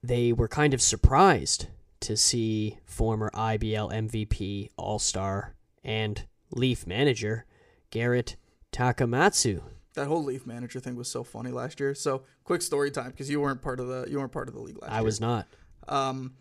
[0.02, 1.68] they were kind of surprised
[2.00, 7.46] to see former IBL MVP, All Star, and Leaf manager
[7.90, 8.36] Garrett
[8.72, 9.62] Takamatsu.
[9.94, 11.94] That whole Leaf manager thing was so funny last year.
[11.94, 14.60] So quick story time because you weren't part of the you weren't part of the
[14.60, 15.04] league last I year.
[15.04, 15.46] was not.
[15.88, 16.34] Um,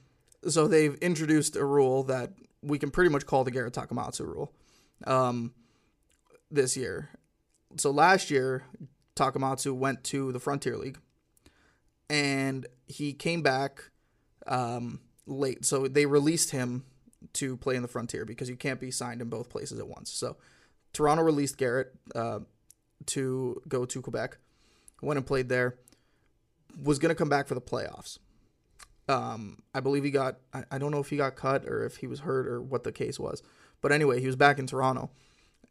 [0.48, 4.54] so they've introduced a rule that we can pretty much call the Garrett Takamatsu rule
[5.08, 5.54] um,
[6.52, 7.10] this year.
[7.78, 8.64] So last year,
[9.16, 11.00] Takamatsu went to the Frontier League
[12.10, 13.84] and he came back
[14.48, 15.66] um, late.
[15.66, 16.86] So they released him
[17.34, 20.10] to play in the Frontier because you can't be signed in both places at once.
[20.10, 20.38] So
[20.94, 22.40] Toronto released Garrett uh,
[23.08, 24.38] to go to Quebec,
[25.02, 25.76] went and played there,
[26.82, 28.18] was going to come back for the playoffs.
[29.08, 31.98] Um, I believe he got, I, I don't know if he got cut or if
[31.98, 33.44] he was hurt or what the case was.
[33.82, 35.10] But anyway, he was back in Toronto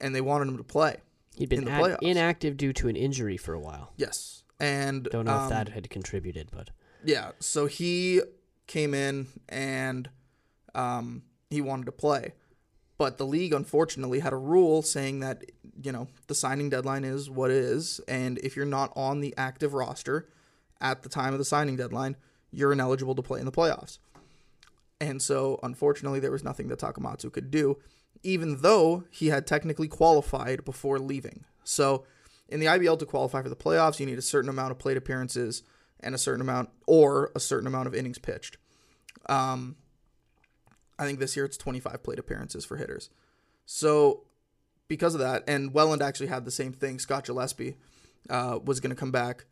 [0.00, 0.96] and they wanted him to play.
[1.36, 2.02] He'd been in the act- playoffs.
[2.02, 3.92] inactive due to an injury for a while.
[3.96, 4.42] Yes.
[4.60, 6.70] And Don't know um, if that had contributed, but
[7.04, 8.22] Yeah, so he
[8.66, 10.10] came in and
[10.74, 12.32] um, he wanted to play.
[12.98, 15.44] But the league unfortunately had a rule saying that,
[15.80, 18.00] you know, the signing deadline is what it is.
[18.08, 20.28] And if you're not on the active roster
[20.80, 22.16] at the time of the signing deadline,
[22.50, 23.98] you're ineligible to play in the playoffs.
[25.00, 27.78] And so, unfortunately, there was nothing that Takamatsu could do,
[28.22, 31.44] even though he had technically qualified before leaving.
[31.64, 32.04] So,
[32.48, 34.96] in the IBL to qualify for the playoffs, you need a certain amount of plate
[34.96, 35.62] appearances
[36.00, 38.56] and a certain amount, or a certain amount of innings pitched.
[39.28, 39.76] Um,
[40.98, 43.10] I think this year it's 25 plate appearances for hitters.
[43.66, 44.24] So,
[44.88, 46.98] because of that, and Welland actually had the same thing.
[46.98, 47.76] Scott Gillespie
[48.30, 49.44] uh, was going to come back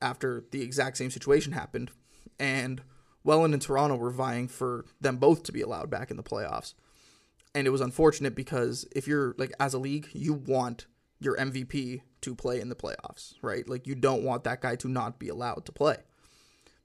[0.00, 1.90] after the exact same situation happened,
[2.38, 2.82] and
[3.24, 6.74] Welland and Toronto were vying for them both to be allowed back in the playoffs.
[7.56, 10.84] And it was unfortunate because if you're like as a league, you want
[11.18, 13.66] your MVP to play in the playoffs, right?
[13.66, 15.96] Like you don't want that guy to not be allowed to play.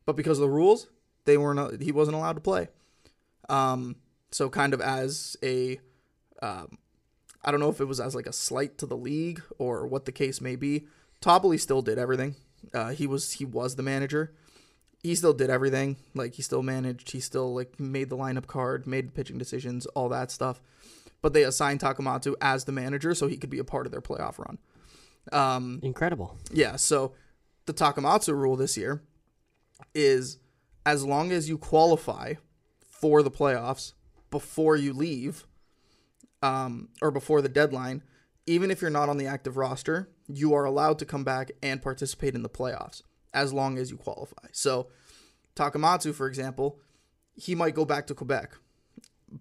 [0.05, 0.87] But because of the rules,
[1.25, 2.69] they weren't he wasn't allowed to play.
[3.49, 3.97] Um
[4.31, 5.81] so kind of as a
[6.41, 6.77] um
[7.43, 10.05] I don't know if it was as like a slight to the league or what
[10.05, 10.87] the case may be.
[11.21, 12.35] Topolie still did everything.
[12.73, 14.33] Uh, he was he was the manager.
[15.03, 15.97] He still did everything.
[16.13, 17.11] Like he still managed.
[17.11, 20.61] He still like made the lineup card, made pitching decisions, all that stuff.
[21.21, 24.01] But they assigned Takamatsu as the manager so he could be a part of their
[24.01, 24.57] playoff run.
[25.31, 26.37] Um, incredible.
[26.51, 27.13] yeah, so
[27.67, 29.03] the Takamatsu rule this year
[29.93, 30.39] is
[30.83, 32.33] as long as you qualify
[32.83, 33.93] for the playoffs
[34.31, 35.45] before you leave,
[36.41, 38.03] um, or before the deadline,
[38.47, 41.81] even if you're not on the active roster, you are allowed to come back and
[41.81, 43.03] participate in the playoffs
[43.33, 44.47] as long as you qualify.
[44.51, 44.87] So,
[45.55, 46.79] Takamatsu, for example,
[47.35, 48.55] he might go back to Quebec,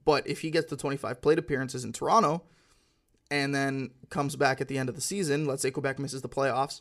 [0.04, 2.42] but if he gets the 25 plate appearances in Toronto
[3.30, 6.28] and then comes back at the end of the season, let's say Quebec misses the
[6.28, 6.80] playoffs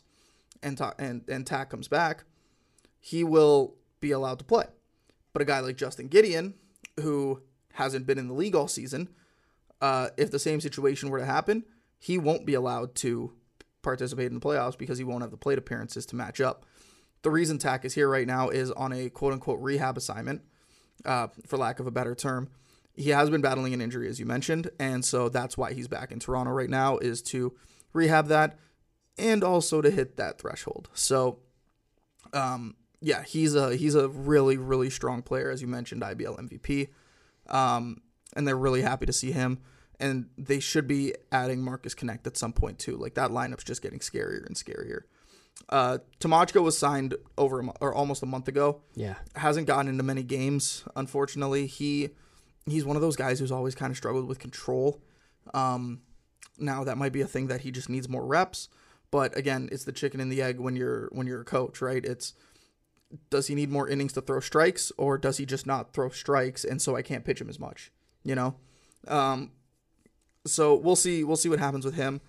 [0.62, 2.24] and Ta- and and Tack comes back,
[3.00, 4.66] he will be allowed to play.
[5.32, 6.54] But a guy like Justin Gideon,
[6.98, 7.42] who
[7.74, 9.08] hasn't been in the league all season,
[9.80, 11.64] uh, if the same situation were to happen,
[11.98, 13.32] he won't be allowed to
[13.82, 16.66] participate in the playoffs because he won't have the plate appearances to match up.
[17.22, 20.42] The reason Tack is here right now is on a quote unquote rehab assignment,
[21.04, 22.48] uh, for lack of a better term.
[22.94, 26.12] He has been battling an injury, as you mentioned, and so that's why he's back
[26.12, 27.54] in Toronto right now is to
[27.92, 28.58] rehab that
[29.16, 30.88] and also to hit that threshold.
[30.94, 31.38] So,
[32.32, 36.88] um, yeah, he's a he's a really really strong player, as you mentioned, IBL MVP,
[37.54, 38.02] um,
[38.34, 39.58] and they're really happy to see him.
[39.98, 42.96] And they should be adding Marcus Knecht at some point too.
[42.96, 45.02] Like that lineup's just getting scarier and scarier.
[45.68, 45.98] Uh,
[46.54, 48.80] was signed over or almost a month ago.
[48.94, 49.14] Yeah.
[49.36, 51.66] Hasn't gotten into many games, unfortunately.
[51.66, 52.10] He
[52.66, 55.00] he's one of those guys who's always kind of struggled with control.
[55.54, 56.00] Um,
[56.58, 58.68] now that might be a thing that he just needs more reps.
[59.10, 62.04] But again, it's the chicken and the egg when you're when you're a coach, right?
[62.04, 62.34] It's
[63.28, 66.64] does he need more innings to throw strikes, or does he just not throw strikes,
[66.64, 67.90] and so I can't pitch him as much,
[68.22, 68.54] you know?
[69.08, 69.50] Um,
[70.46, 71.24] so we'll see.
[71.24, 72.20] We'll see what happens with him.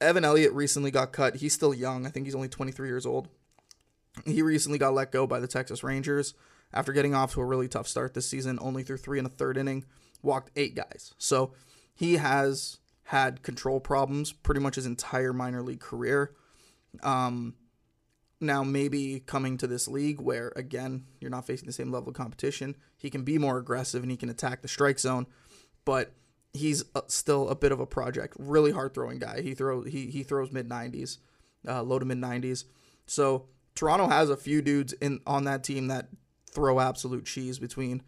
[0.00, 1.36] Evan Elliott recently got cut.
[1.36, 2.06] He's still young.
[2.06, 3.28] I think he's only 23 years old.
[4.24, 6.34] He recently got let go by the Texas Rangers
[6.72, 8.58] after getting off to a really tough start this season.
[8.60, 9.84] Only through three and a third inning,
[10.22, 11.14] walked eight guys.
[11.18, 11.52] So
[11.94, 16.32] he has had control problems pretty much his entire minor league career.
[17.02, 17.54] Um,
[18.40, 22.14] now maybe coming to this league where again you're not facing the same level of
[22.14, 25.26] competition, he can be more aggressive and he can attack the strike zone,
[25.84, 26.12] but
[26.56, 28.34] he's uh, still a bit of a project.
[28.38, 29.40] Really hard throwing guy.
[29.42, 31.18] He throw he he throws mid 90s,
[31.66, 32.64] uh, low to mid 90s.
[33.06, 36.08] So Toronto has a few dudes in on that team that
[36.50, 38.02] throw absolute cheese between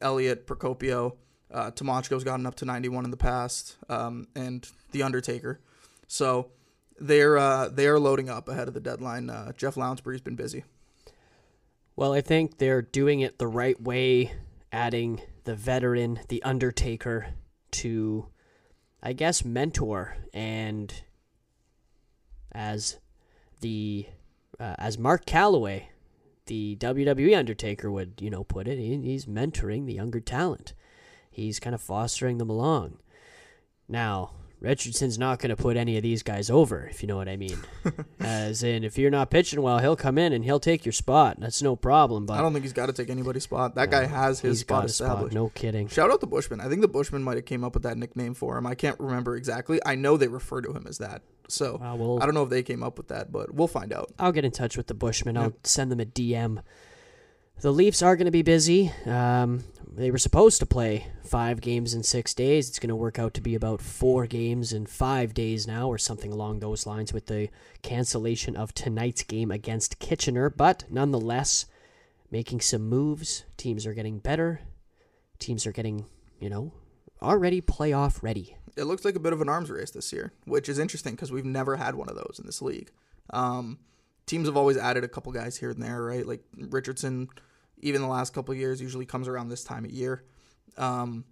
[0.00, 1.16] Elliott, Procopio,
[1.52, 5.60] uh, Tamachko's gotten up to 91 in the past, um, and the Undertaker.
[6.06, 6.50] So
[6.98, 9.30] they're uh, they are loading up ahead of the deadline.
[9.30, 10.64] Uh, Jeff Lounsbury's been busy.
[11.96, 14.32] Well, I think they're doing it the right way,
[14.72, 17.26] adding the veteran, the Undertaker,
[17.72, 18.26] to,
[19.02, 20.92] I guess, mentor and
[22.52, 22.98] as
[23.60, 24.06] the
[24.58, 25.84] uh, as Mark Calaway,
[26.46, 28.78] the WWE Undertaker would, you know, put it.
[28.78, 30.74] He, he's mentoring the younger talent.
[31.30, 32.98] He's kind of fostering them along.
[33.88, 37.28] Now, Richardson's not going to put any of these guys over, if you know what
[37.28, 37.56] I mean.
[38.20, 41.38] As in, if you're not pitching well, he'll come in and he'll take your spot.
[41.40, 42.26] That's no problem.
[42.26, 43.74] But I don't think he's got to take anybody's spot.
[43.76, 45.06] That guy has his spot a spot.
[45.08, 45.34] established.
[45.34, 45.88] No kidding.
[45.88, 46.60] Shout out to Bushman.
[46.60, 48.66] I think the Bushman might have came up with that nickname for him.
[48.66, 49.80] I can't remember exactly.
[49.86, 51.22] I know they refer to him as that.
[51.48, 53.92] So Well, we'll I don't know if they came up with that, but we'll find
[53.92, 54.12] out.
[54.18, 55.36] I'll get in touch with the Bushmen.
[55.36, 56.62] I'll send them a DM.
[57.60, 58.90] The Leafs are going to be busy.
[59.04, 62.70] Um, they were supposed to play five games in six days.
[62.70, 65.98] It's going to work out to be about four games in five days now, or
[65.98, 67.50] something along those lines, with the
[67.82, 70.48] cancellation of tonight's game against Kitchener.
[70.48, 71.66] But nonetheless,
[72.30, 73.44] making some moves.
[73.58, 74.62] Teams are getting better.
[75.38, 76.06] Teams are getting,
[76.38, 76.72] you know,
[77.20, 78.56] already playoff ready.
[78.78, 81.30] It looks like a bit of an arms race this year, which is interesting because
[81.30, 82.90] we've never had one of those in this league.
[83.28, 83.80] Um,
[84.24, 86.26] teams have always added a couple guys here and there, right?
[86.26, 87.28] Like Richardson,
[87.80, 90.24] even the last couple years, usually comes around this time of year.
[90.76, 91.24] Um,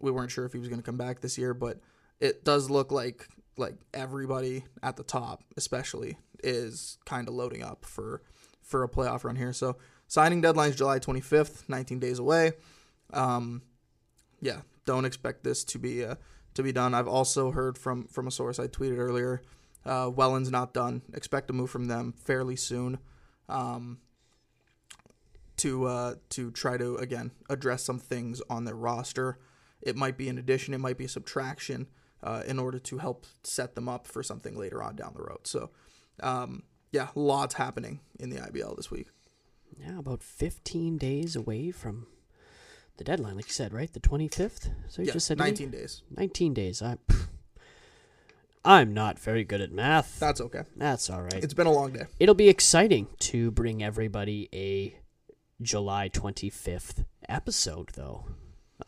[0.00, 1.80] we weren't sure if he was going to come back this year, but
[2.20, 3.28] it does look like
[3.58, 8.22] like everybody at the top, especially, is kind of loading up for
[8.62, 9.52] for a playoff run here.
[9.52, 9.76] So
[10.08, 12.52] signing deadline is July 25th, 19 days away.
[13.12, 13.62] Um,
[14.40, 16.16] yeah, don't expect this to be uh,
[16.54, 16.94] to be done.
[16.94, 19.42] I've also heard from from a source I tweeted earlier.
[19.84, 21.02] Uh, Welland's not done.
[21.14, 22.98] Expect a move from them fairly soon.
[23.48, 23.98] Um,
[25.58, 29.38] to uh, to try to again address some things on their roster.
[29.82, 31.86] It might be an addition, it might be a subtraction,
[32.22, 35.46] uh, in order to help set them up for something later on down the road.
[35.46, 35.70] So,
[36.22, 39.08] um, yeah, lots happening in the IBL this week.
[39.78, 42.06] Yeah, about 15 days away from
[42.96, 43.92] the deadline, like you said, right?
[43.92, 44.70] The 25th?
[44.88, 45.50] So you Yeah, just said to me?
[45.50, 46.02] 19 days.
[46.16, 46.80] 19 days.
[46.82, 46.96] I,
[48.64, 50.18] I'm not very good at math.
[50.18, 50.62] That's okay.
[50.76, 51.44] That's all right.
[51.44, 52.06] It's been a long day.
[52.18, 54.98] It'll be exciting to bring everybody a
[55.62, 58.26] July 25th episode, though,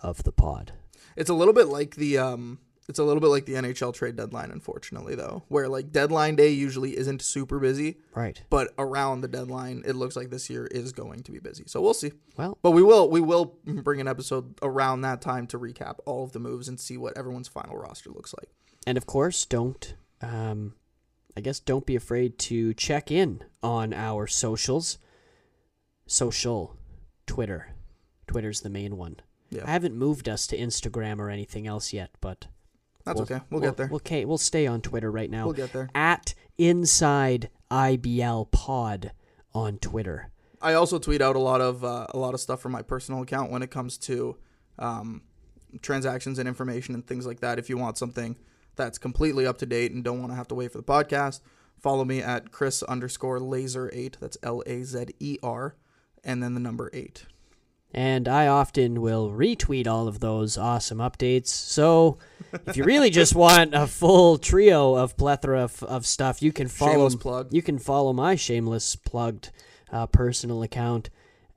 [0.01, 0.73] of the pod.
[1.17, 2.59] It's a little bit like the um
[2.89, 6.49] it's a little bit like the NHL trade deadline unfortunately though, where like deadline day
[6.51, 8.43] usually isn't super busy, Right.
[8.49, 11.65] but around the deadline it looks like this year is going to be busy.
[11.67, 12.13] So we'll see.
[12.37, 16.25] Well, But we will we will bring an episode around that time to recap all
[16.25, 18.49] of the moves and see what everyone's final roster looks like.
[18.87, 20.75] and of course, don't, um,
[21.37, 24.99] I guess, don't be afraid to check in on our socials.
[26.09, 26.77] Social,
[27.27, 27.75] Twitter.
[28.27, 29.17] Twitter's the main one.
[29.51, 29.63] Yeah.
[29.67, 32.47] I haven't moved us to Instagram or anything else yet, but
[33.05, 33.41] That's We'll- okay.
[33.51, 33.87] We'll, get there.
[33.87, 35.45] We'll, okay, we'll stay on Twitter right now.
[35.45, 35.89] We'll get there.
[35.95, 39.13] At Inside IBL Pod
[39.55, 40.31] on Twitter.
[40.61, 43.23] I also tweet out a lot of uh, a lot of stuff from my personal
[43.23, 44.37] account when it comes to
[44.79, 45.23] um,
[45.83, 47.59] transactions and information and things like that.
[47.59, 48.37] If you want something
[48.77, 51.41] that's completely up to date and don't want to have to wait for the podcast,
[51.81, 54.17] follow me at Chris underscore laser eight.
[54.21, 55.77] That's L A Z E R,
[56.25, 57.27] and then the number eight.
[57.95, 61.49] And I often will retweet all of those awesome updates.
[61.49, 62.19] So
[62.67, 66.69] if you really just want a full trio of plethora of, of stuff, you can
[66.69, 67.09] follow
[67.51, 69.51] you can follow my shameless plugged
[69.91, 71.09] uh, personal account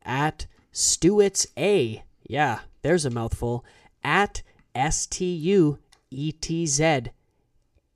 [0.04, 2.04] at Stuetz A.
[2.24, 3.66] Yeah, there's a mouthful.
[4.04, 4.42] At
[4.74, 7.02] S T U E T Z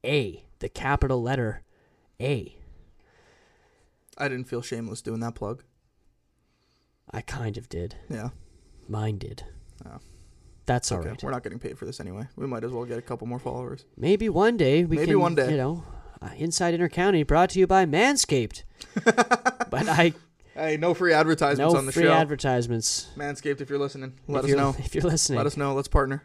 [0.05, 0.43] A.
[0.59, 1.63] The capital letter
[2.19, 2.55] A.
[4.17, 5.63] I didn't feel shameless doing that plug.
[7.11, 7.95] I kind of did.
[8.09, 8.29] Yeah.
[8.89, 9.43] Mine did.
[9.85, 9.97] Oh.
[10.65, 11.09] That's all okay.
[11.09, 11.23] right.
[11.23, 12.27] We're not getting paid for this anyway.
[12.35, 13.85] We might as well get a couple more followers.
[13.97, 15.19] Maybe one day we Maybe can.
[15.19, 15.51] one day.
[15.51, 15.83] You know,
[16.21, 18.63] uh, Inside Inter County brought to you by Manscaped.
[19.03, 20.13] but I
[20.55, 22.13] Hey, no free advertisements no on the free show.
[22.13, 23.09] advertisements.
[23.17, 24.75] Manscaped, if you're listening, let if us know.
[24.79, 25.37] if you're listening.
[25.37, 25.73] Let us know.
[25.73, 26.23] Let's partner.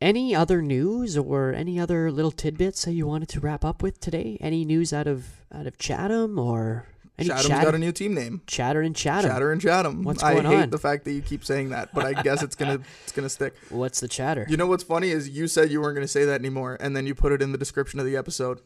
[0.00, 4.00] Any other news or any other little tidbits that you wanted to wrap up with
[4.00, 4.38] today?
[4.40, 6.86] Any news out of out of Chatham or
[7.16, 8.42] any Chatham's chatter, got a new team name.
[8.46, 9.30] chatter and Chatham?
[9.30, 10.02] Chatter and Chatham.
[10.02, 10.70] What's going I hate on?
[10.70, 13.54] the fact that you keep saying that, but I guess it's gonna it's gonna stick.
[13.68, 14.46] What's the chatter?
[14.48, 17.06] You know what's funny is you said you weren't gonna say that anymore, and then
[17.06, 18.60] you put it in the description of the episode.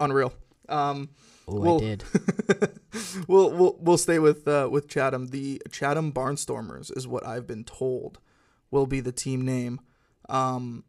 [0.00, 0.34] Unreal.
[0.68, 1.10] Um,
[1.48, 2.04] oh, well- I did.
[3.28, 5.28] we'll we'll we'll stay with uh, with Chatham.
[5.28, 8.18] The Chatham Barnstormers is what I've been told
[8.70, 9.80] will be the team name.
[10.28, 10.84] Um,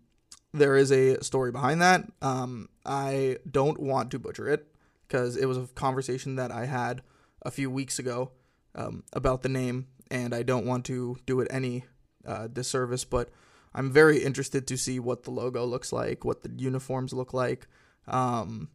[0.54, 2.06] there is a story behind that.
[2.22, 4.68] Um, I don't want to butcher it
[5.14, 7.04] because it was a conversation that I had
[7.44, 8.32] a few weeks ago
[8.74, 11.86] um, about the name, and I don't want to do it any
[12.26, 13.06] uh, disservice.
[13.06, 13.30] But
[13.76, 17.68] I'm very interested to see what the logo looks like, what the uniforms look like.
[18.08, 18.70] Um,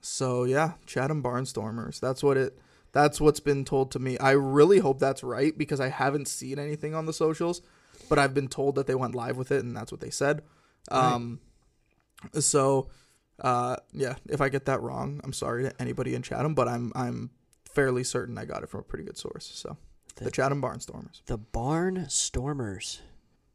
[0.00, 2.00] so yeah, Chatham Barnstormers.
[2.00, 2.58] That's what it.
[2.90, 4.18] That's what's been told to me.
[4.18, 7.62] I really hope that's right because I haven't seen anything on the socials,
[8.08, 10.42] but I've been told that they went live with it and that's what they said.
[10.90, 11.38] Um,
[12.40, 12.88] so,
[13.40, 16.92] uh, yeah, if I get that wrong, I'm sorry to anybody in Chatham, but I'm
[16.94, 17.30] I'm
[17.68, 19.50] fairly certain I got it from a pretty good source.
[19.54, 19.76] So
[20.16, 21.22] the, The- Chatham Barnstormers.
[21.26, 23.00] The Barn Stormers.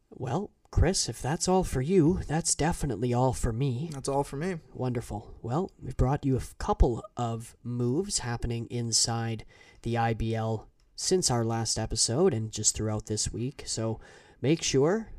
[0.10, 3.90] Well, Chris, if that's all for you, that's definitely all for me.
[3.94, 4.56] That's all for me.
[4.74, 5.36] Wonderful.
[5.42, 9.46] Well, we've brought you a couple of moves happening inside
[9.84, 10.66] the IBL
[10.96, 13.64] since our last episode and just throughout this week.
[13.66, 14.00] So
[14.42, 15.10] make sure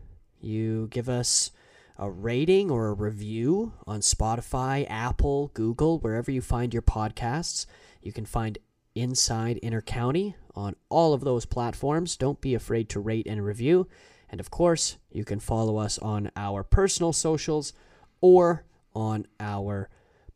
[0.40, 1.50] you give us
[1.96, 7.66] a rating or a review on Spotify, Apple, Google, wherever you find your podcasts.
[8.02, 8.58] You can find
[8.94, 12.16] Inside Inter County on all of those platforms.
[12.16, 13.88] Don't be afraid to rate and review.
[14.28, 17.72] And of course, you can follow us on our personal socials
[18.20, 18.64] or
[18.94, 19.88] on our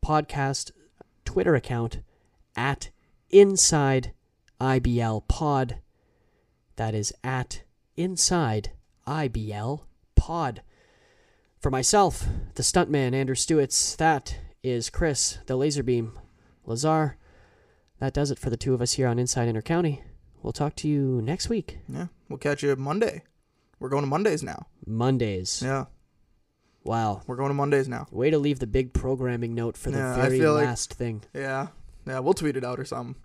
[0.05, 0.71] podcast
[1.25, 1.99] Twitter account
[2.55, 2.89] at
[3.29, 4.13] Inside
[4.59, 5.79] IBL Pod.
[6.75, 7.63] That is at
[7.95, 8.71] Inside
[9.05, 9.81] IBL
[10.15, 10.61] Pod.
[11.59, 16.17] For myself, the stuntman Andrew Stuetz, that is Chris, the laser beam
[16.65, 17.17] Lazar.
[17.99, 20.01] That does it for the two of us here on Inside Inter County.
[20.41, 23.23] We'll talk to you next week, Yeah, we'll catch you Monday.
[23.79, 24.67] We're going to Mondays now.
[24.85, 25.61] Mondays.
[25.63, 25.85] Yeah,
[26.85, 27.23] Wow.
[27.27, 28.07] we're going to Mondays now.
[28.09, 31.23] Way to leave the big programming note for the Yeah, very feel like- last thing.
[31.33, 31.67] Yeah,
[32.07, 33.21] yeah, we'll tweet it out or something.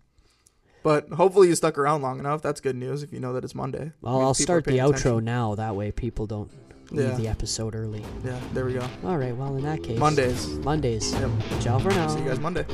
[0.83, 2.43] But hopefully you stuck around long enough.
[2.43, 3.93] That's good news if you know that it's Monday.
[4.03, 5.25] Well, I mean, I'll people start the outro attention.
[5.25, 5.55] now.
[5.55, 6.51] That way people don't
[6.91, 7.17] leave Yeah.
[7.17, 8.03] the episode early.
[8.25, 8.87] Yeah, there we go.
[9.05, 9.35] All right.
[9.37, 10.49] Well, in that case, Mondays.
[10.59, 11.13] Mondays.
[11.13, 11.31] Yep.
[11.61, 12.09] Ciao for now.
[12.09, 12.65] See you guys Monday.